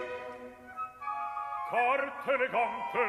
[1.70, 3.05] Carte elegante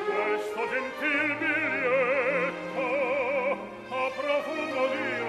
[0.08, 2.88] Questo gentil biglietto
[3.90, 5.27] a profumo di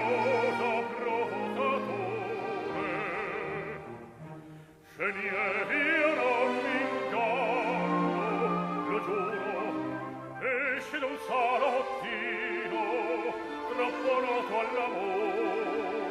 [14.19, 16.09] solo con l'amore.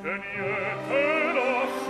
[0.00, 1.81] Scegliete la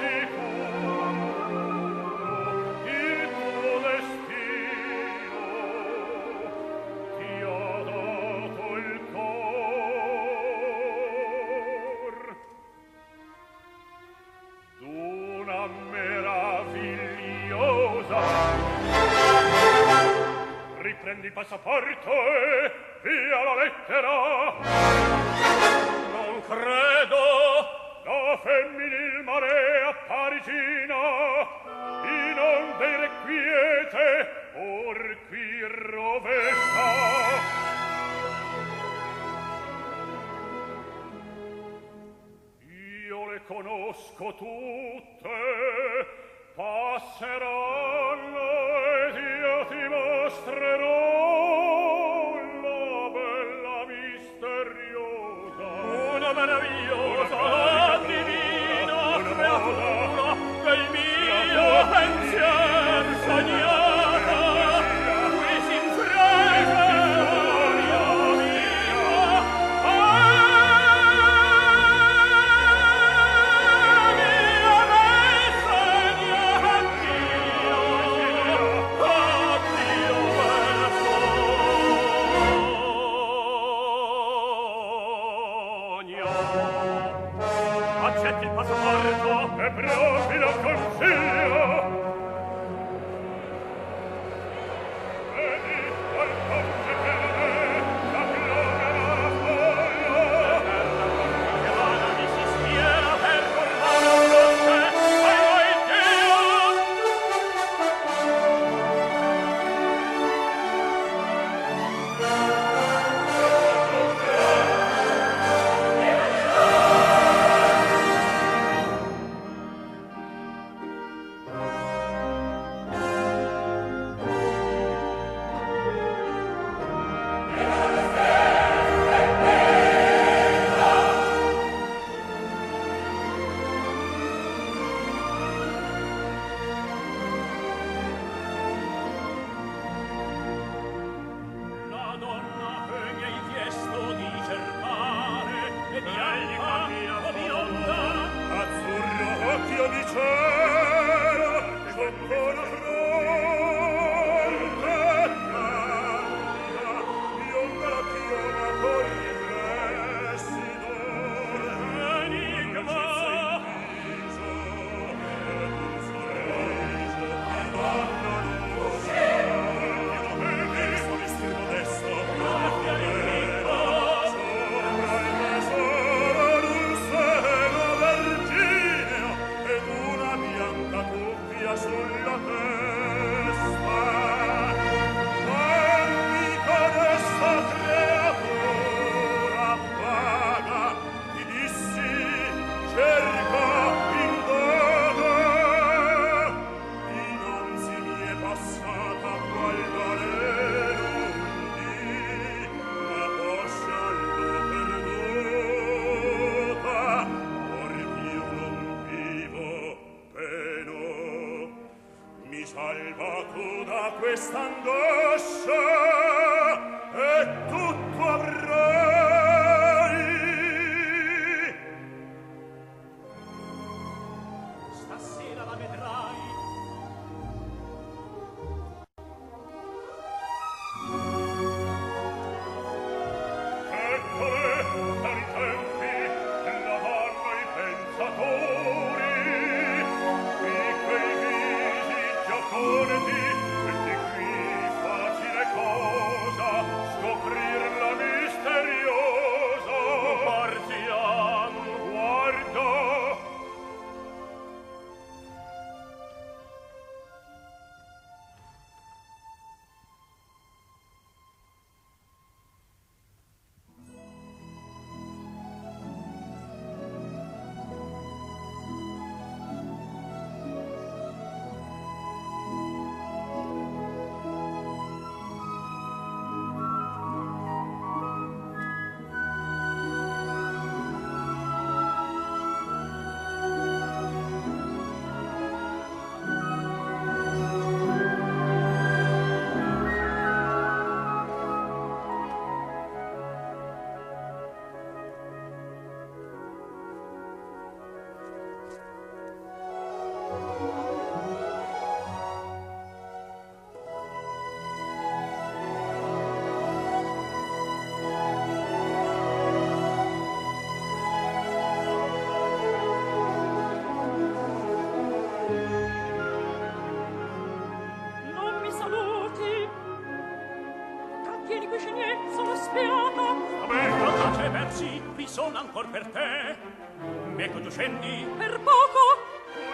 [325.93, 327.63] ancor per te.
[327.63, 328.47] Ecco tu scendi.
[328.57, 329.21] Per poco.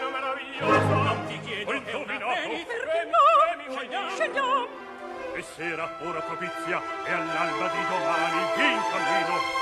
[0.01, 4.67] Una meravigliosa Non ti chiedo Un che una veni Perché no Scendiamo Scendiamo
[5.35, 9.58] E sera ora propizia E all'alba di domani In cammino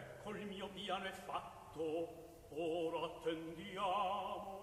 [0.00, 4.58] ecco il mio piano è fatto, ora attendiamo.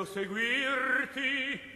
[0.00, 1.69] Io seguirti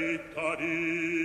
[0.00, 1.19] cittadini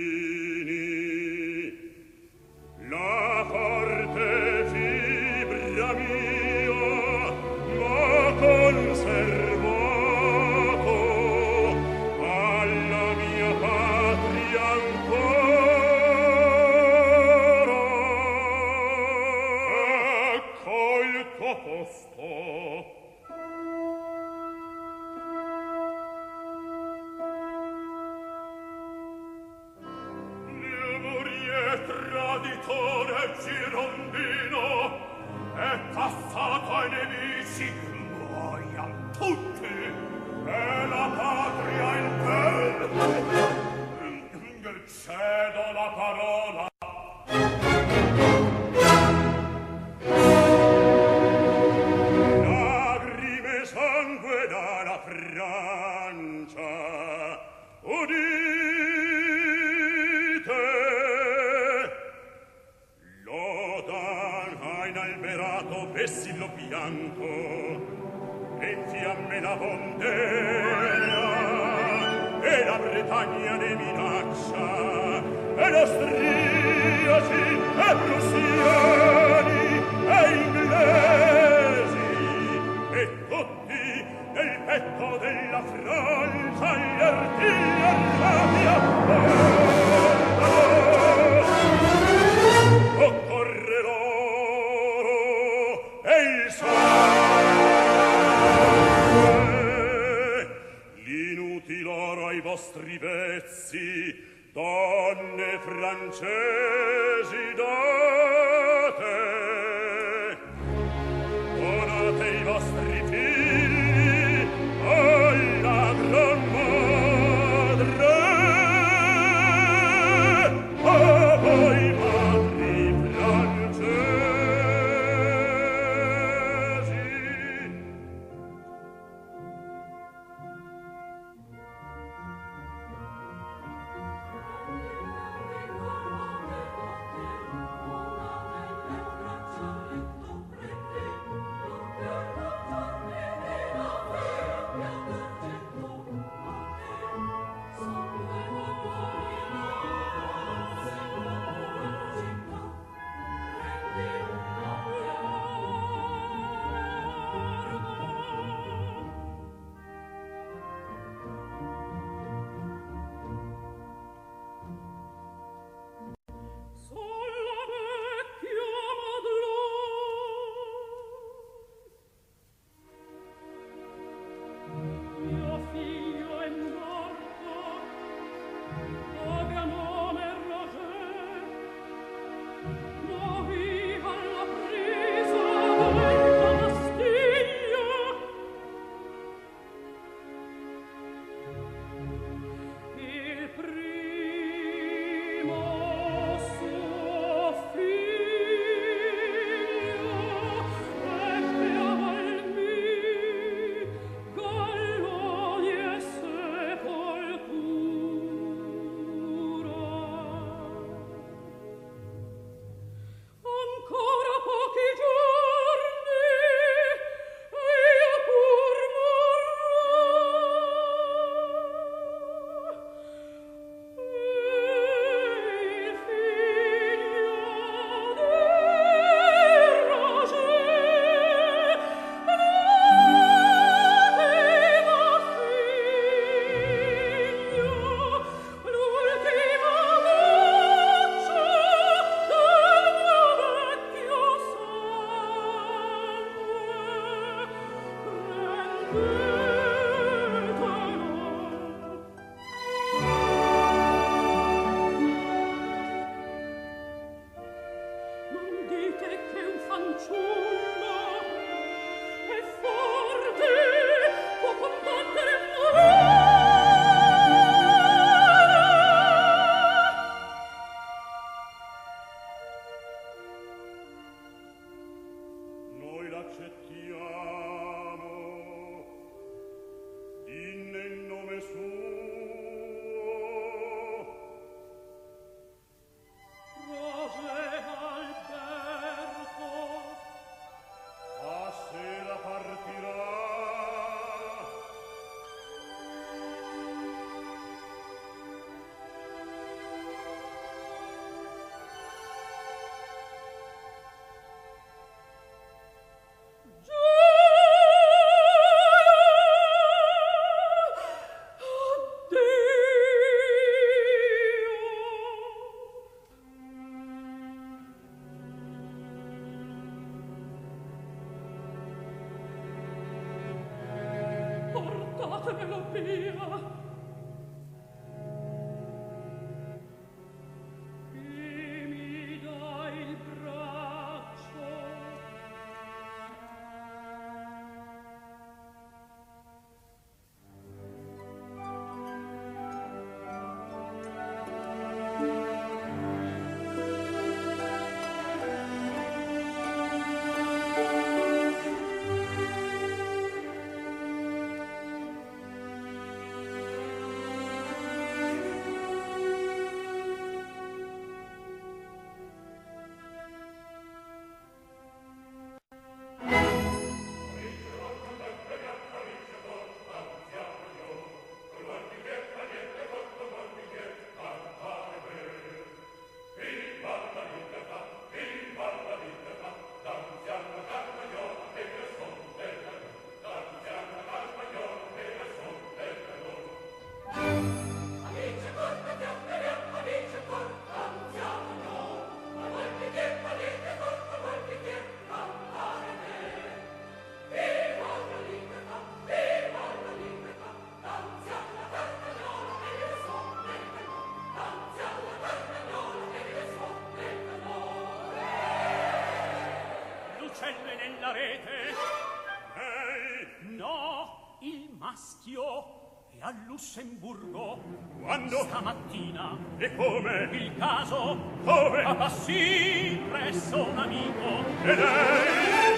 [416.36, 417.40] Lussemburgo.
[417.80, 418.18] Quando?
[418.24, 419.16] Stamattina.
[419.38, 420.10] E come?
[420.12, 420.98] Il caso?
[421.24, 421.62] Dove?
[421.62, 424.22] Ah, sì, presso un amico.
[424.44, 425.56] E lei?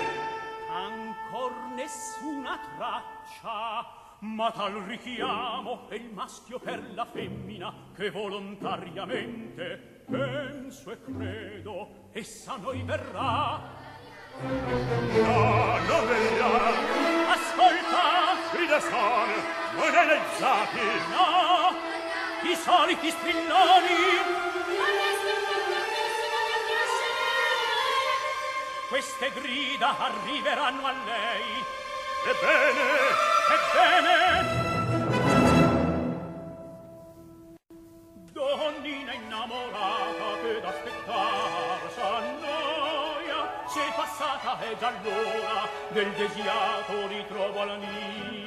[0.70, 3.86] Ancor nessuna traccia,
[4.20, 12.55] ma tal richiamo è il maschio per la femmina che volontariamente penso e credo essa
[12.55, 13.60] noi verrà.
[14.40, 17.32] No, non verrà.
[17.32, 18.27] Ascolta!
[18.68, 19.34] da sole
[19.76, 20.80] non elezzati
[21.10, 21.96] no
[22.42, 23.96] i soliti spilloni.
[28.88, 31.64] Queste grida arriveranno a lei.
[32.30, 32.86] Ebbene.
[33.56, 34.66] Ebbene.
[38.32, 48.38] Donnina innamorata che d'aspettar s'annoia se passata è già l'ora del desiato ritrovo alla nina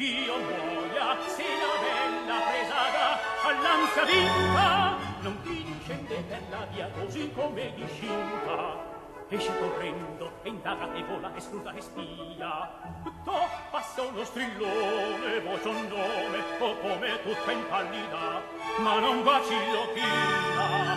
[0.00, 3.06] ch'io muoia se la bella presada
[3.44, 8.88] all'ansia vinta non vince per la via così come discinta.
[9.28, 12.70] Esce correndo e indaga e vola e scruta e spia.
[13.24, 18.42] To passa uno strillone voce un nome o come tutta impallida
[18.78, 20.96] ma non vacillo china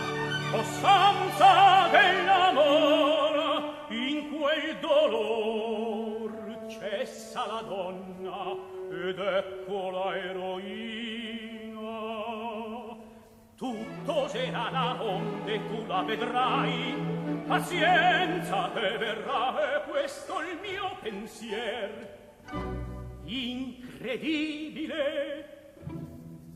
[0.57, 6.31] o sanza dell'amor in quel dolor
[6.69, 8.73] cessa la donna
[9.09, 11.81] ed ecco la eroina.
[13.55, 16.95] Tutto será onde tu la vedrai,
[17.45, 22.17] pazienza te verrà e questo il mio pensier.
[23.25, 24.93] Incredibile,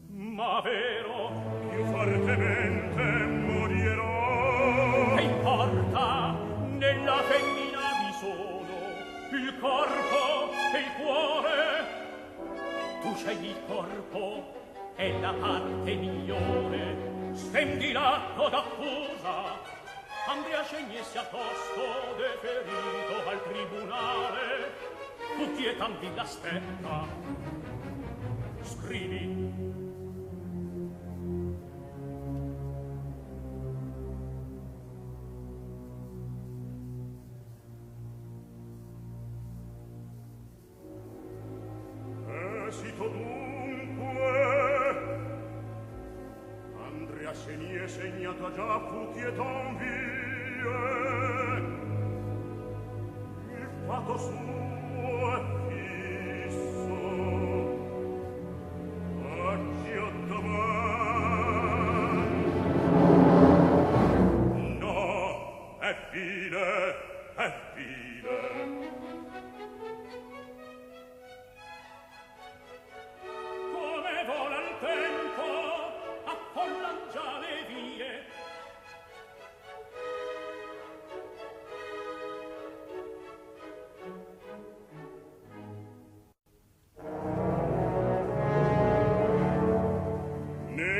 [0.07, 1.31] ma vero,
[1.69, 3.03] più fortemente
[3.45, 5.15] morirò.
[5.15, 6.35] Che importa,
[6.67, 8.75] nella femmina vi sono,
[9.31, 11.96] il corpo e il cuore
[13.01, 14.53] tu sei il corpo
[14.95, 16.95] e la parte migliore.
[17.33, 19.75] Stendi l'atto d'accusa
[20.27, 24.73] Andrea scegliesse a posto deferito al tribunale.
[25.37, 26.25] Tu chietam di la
[28.61, 29.66] scrivi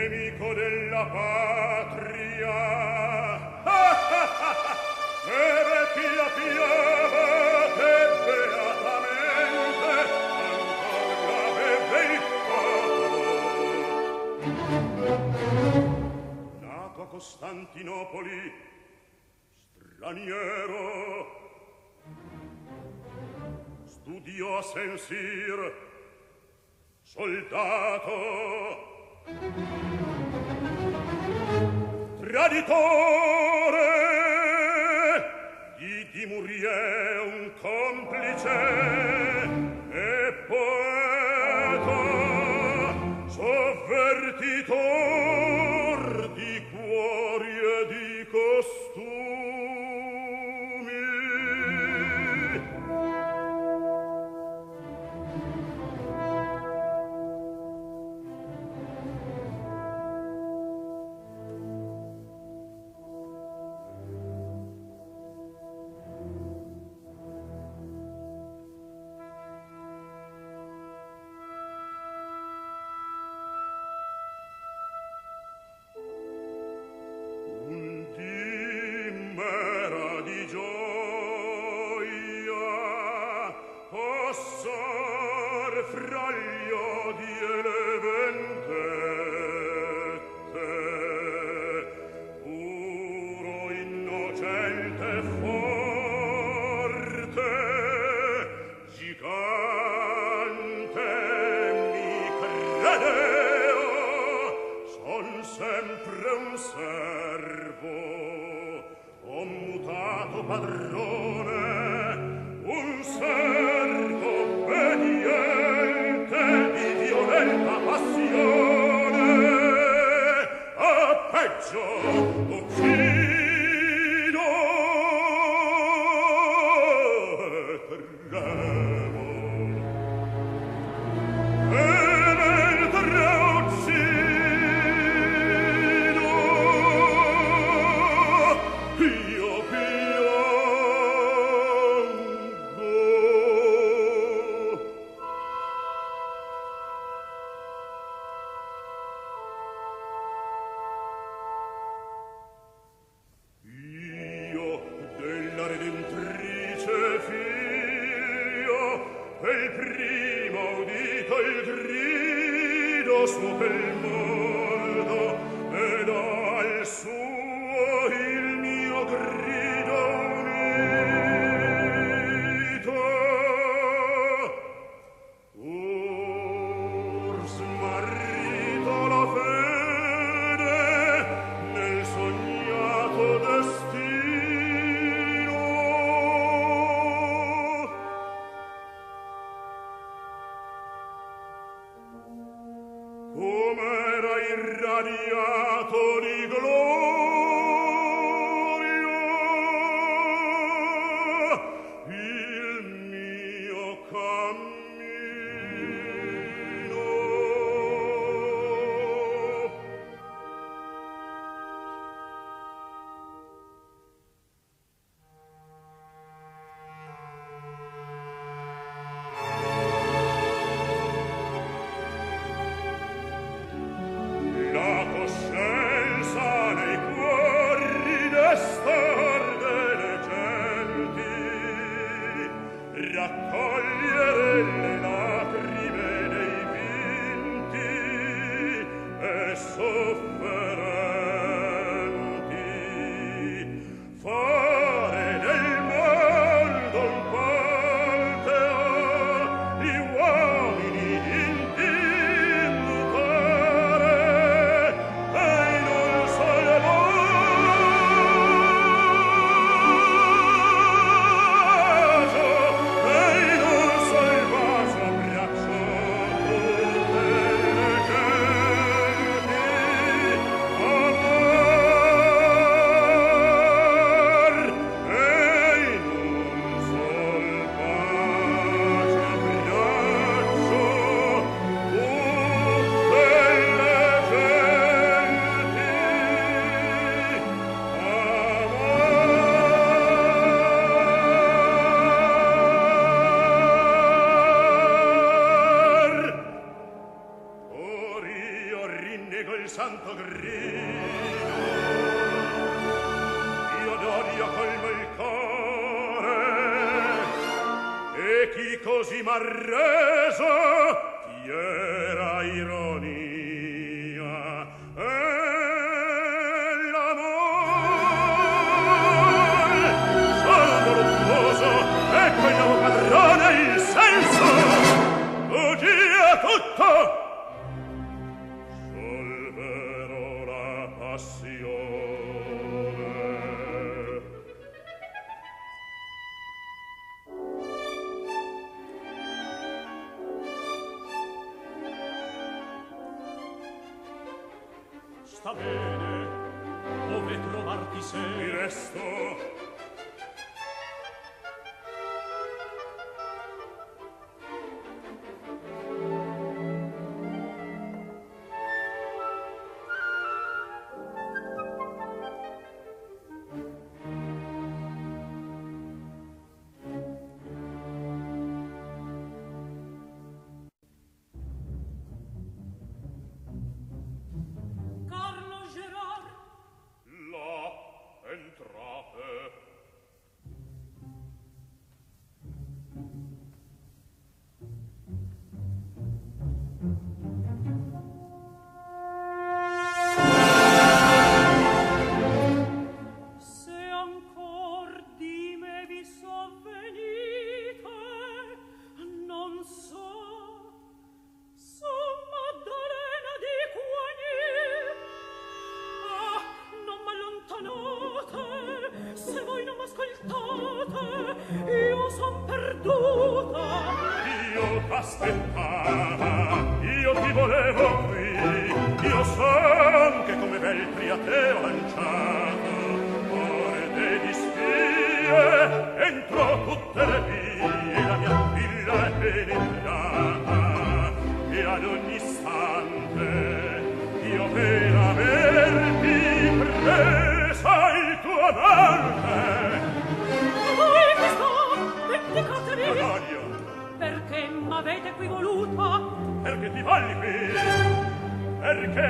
[0.08, 2.56] nemico della patria.
[5.28, 5.40] E
[5.94, 7.26] pia piava
[7.76, 7.94] che
[8.26, 9.92] beatamente
[10.96, 12.26] ancora aveva
[17.10, 18.40] Costantinopoli
[19.96, 20.86] straniero
[23.86, 25.36] studiò a Sensi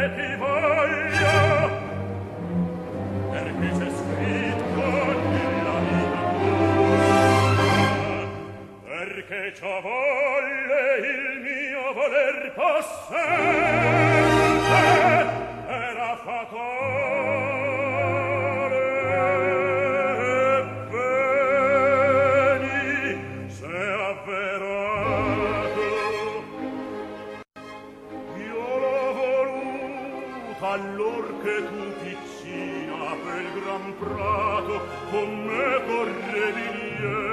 [0.05, 0.56] ti
[31.47, 34.75] e tu piccina pel gran prato
[35.09, 37.26] con me correvi lieve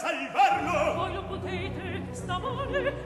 [0.00, 0.94] salvarlo.
[0.94, 2.99] Voi lo potete stavare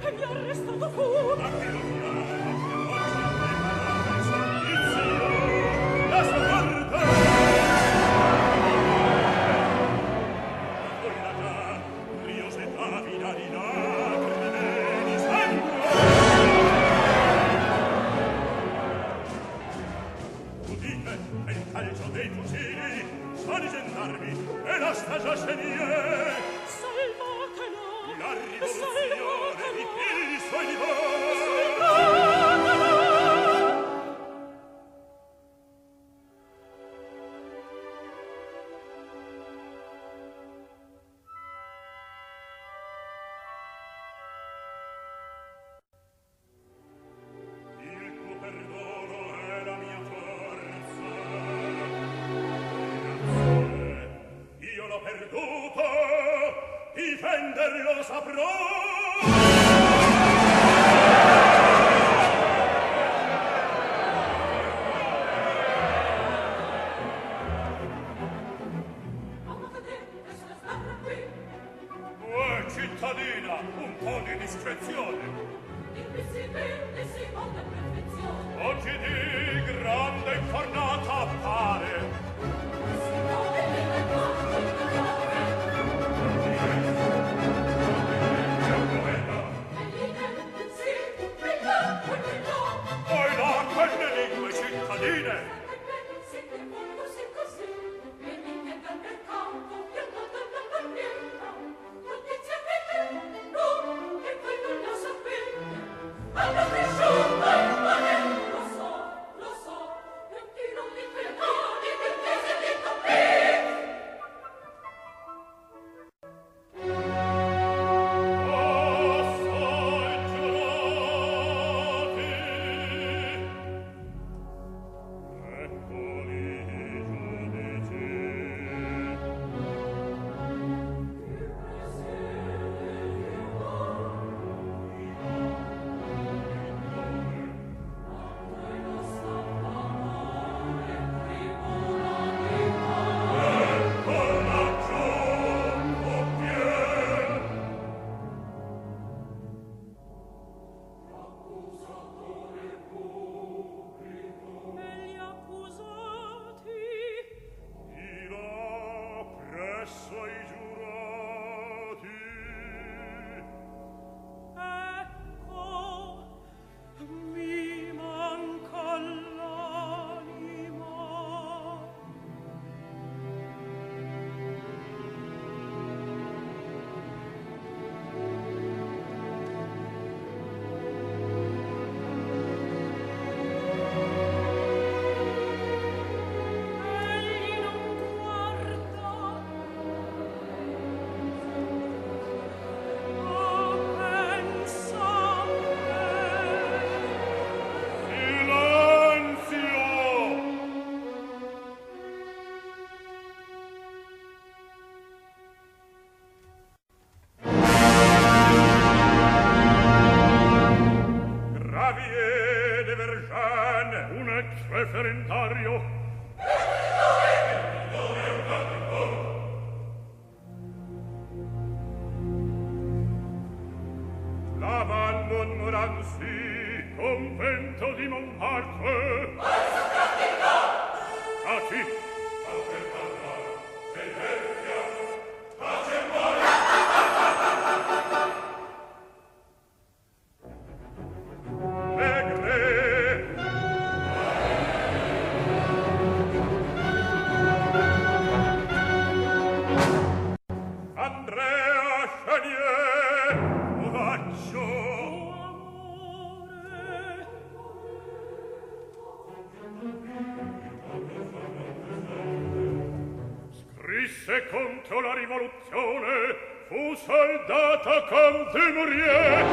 [265.75, 266.37] nazione
[266.69, 269.45] fu soldata con Timurier.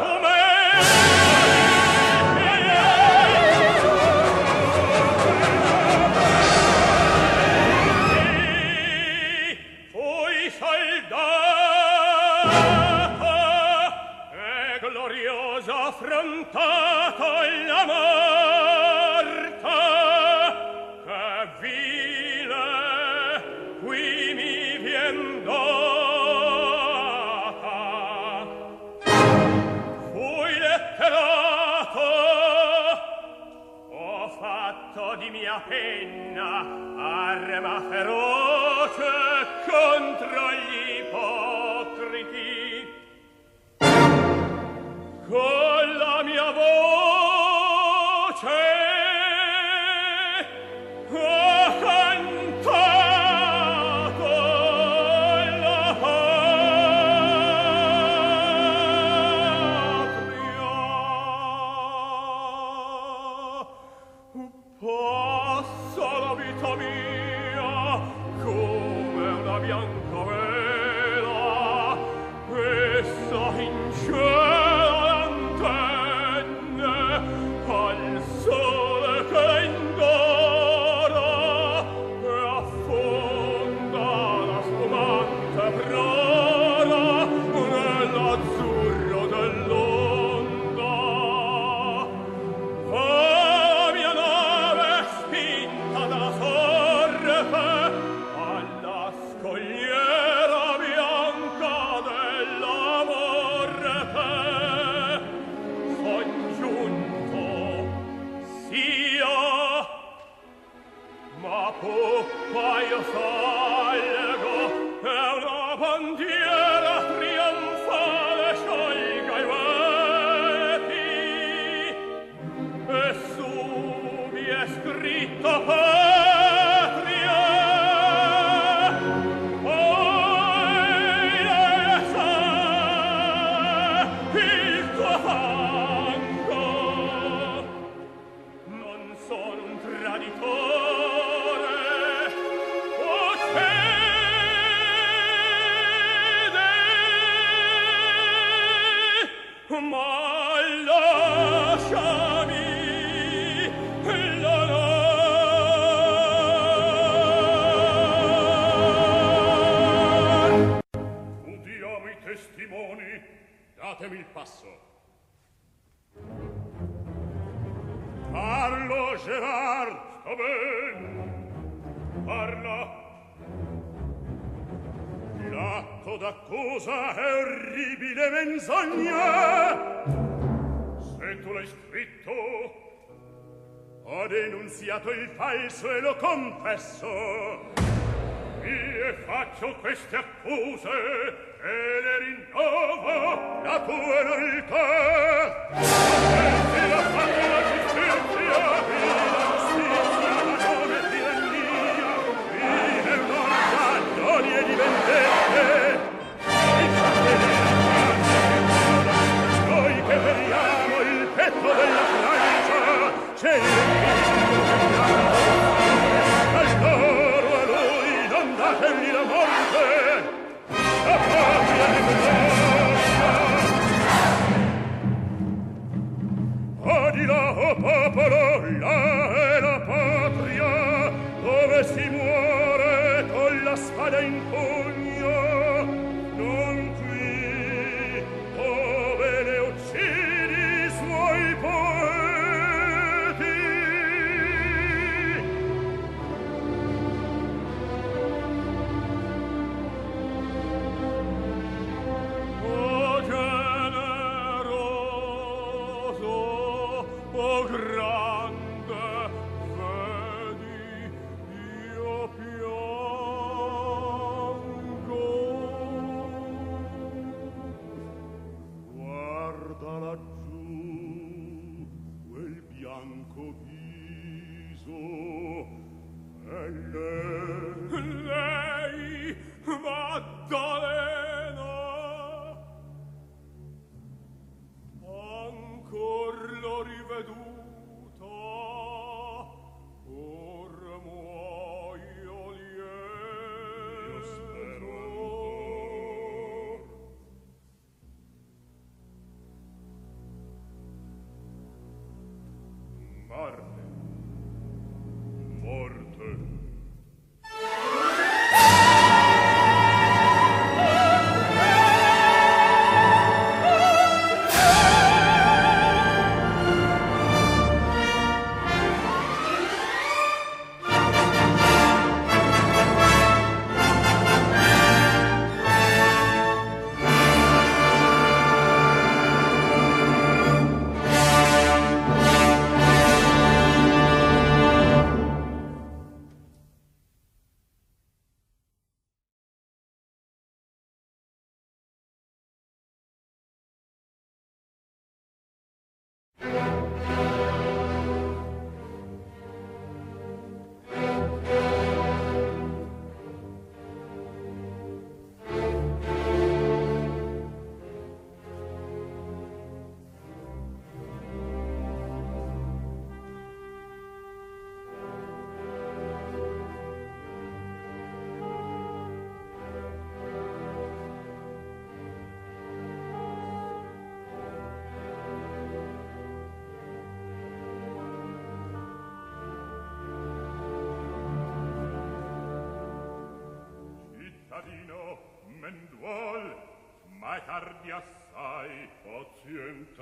[0.00, 1.21] Come?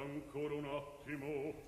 [0.01, 1.60] Ancora un attimo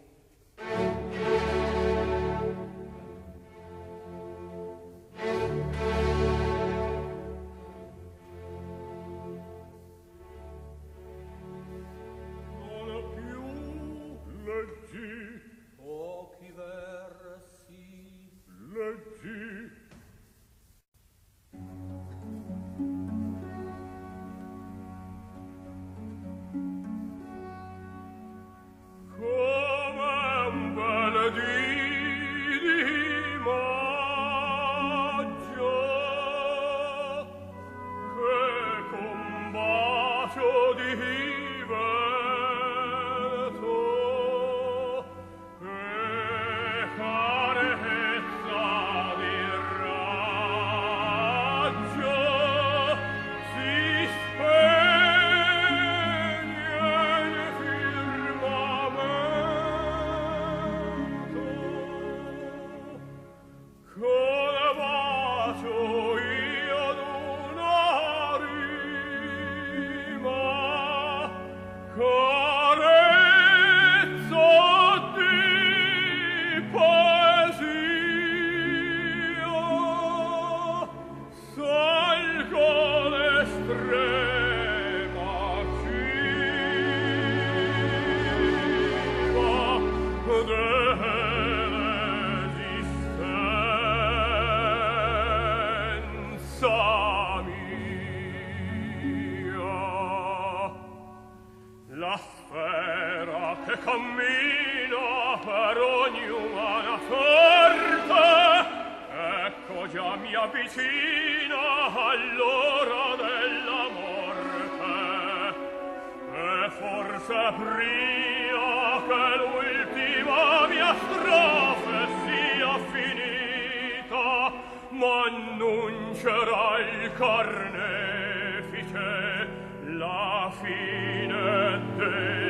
[130.61, 132.41] Viene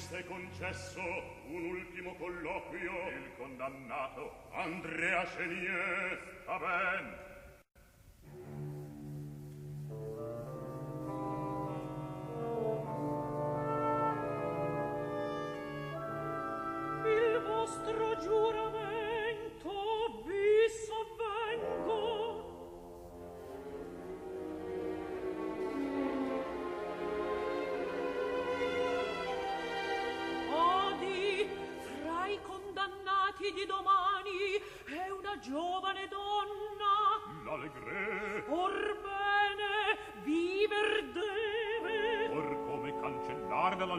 [0.00, 1.00] foste concesso
[1.48, 3.10] un ultimo colloquio.
[3.10, 6.38] Il condannato Andrea Chenier.
[6.42, 7.19] Sta ben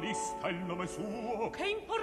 [0.02, 1.50] lista il nome suo.
[1.52, 2.01] Che importa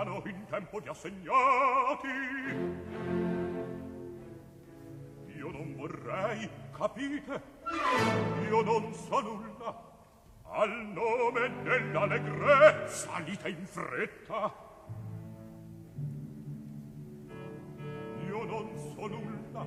[0.00, 2.08] piano in tempo di assegnati.
[5.36, 7.42] Io non vorrei capite?
[8.48, 9.88] Io non so nulla.
[10.52, 14.52] Al nome dell'allegre salite in fretta.
[18.26, 19.66] Io non so nulla.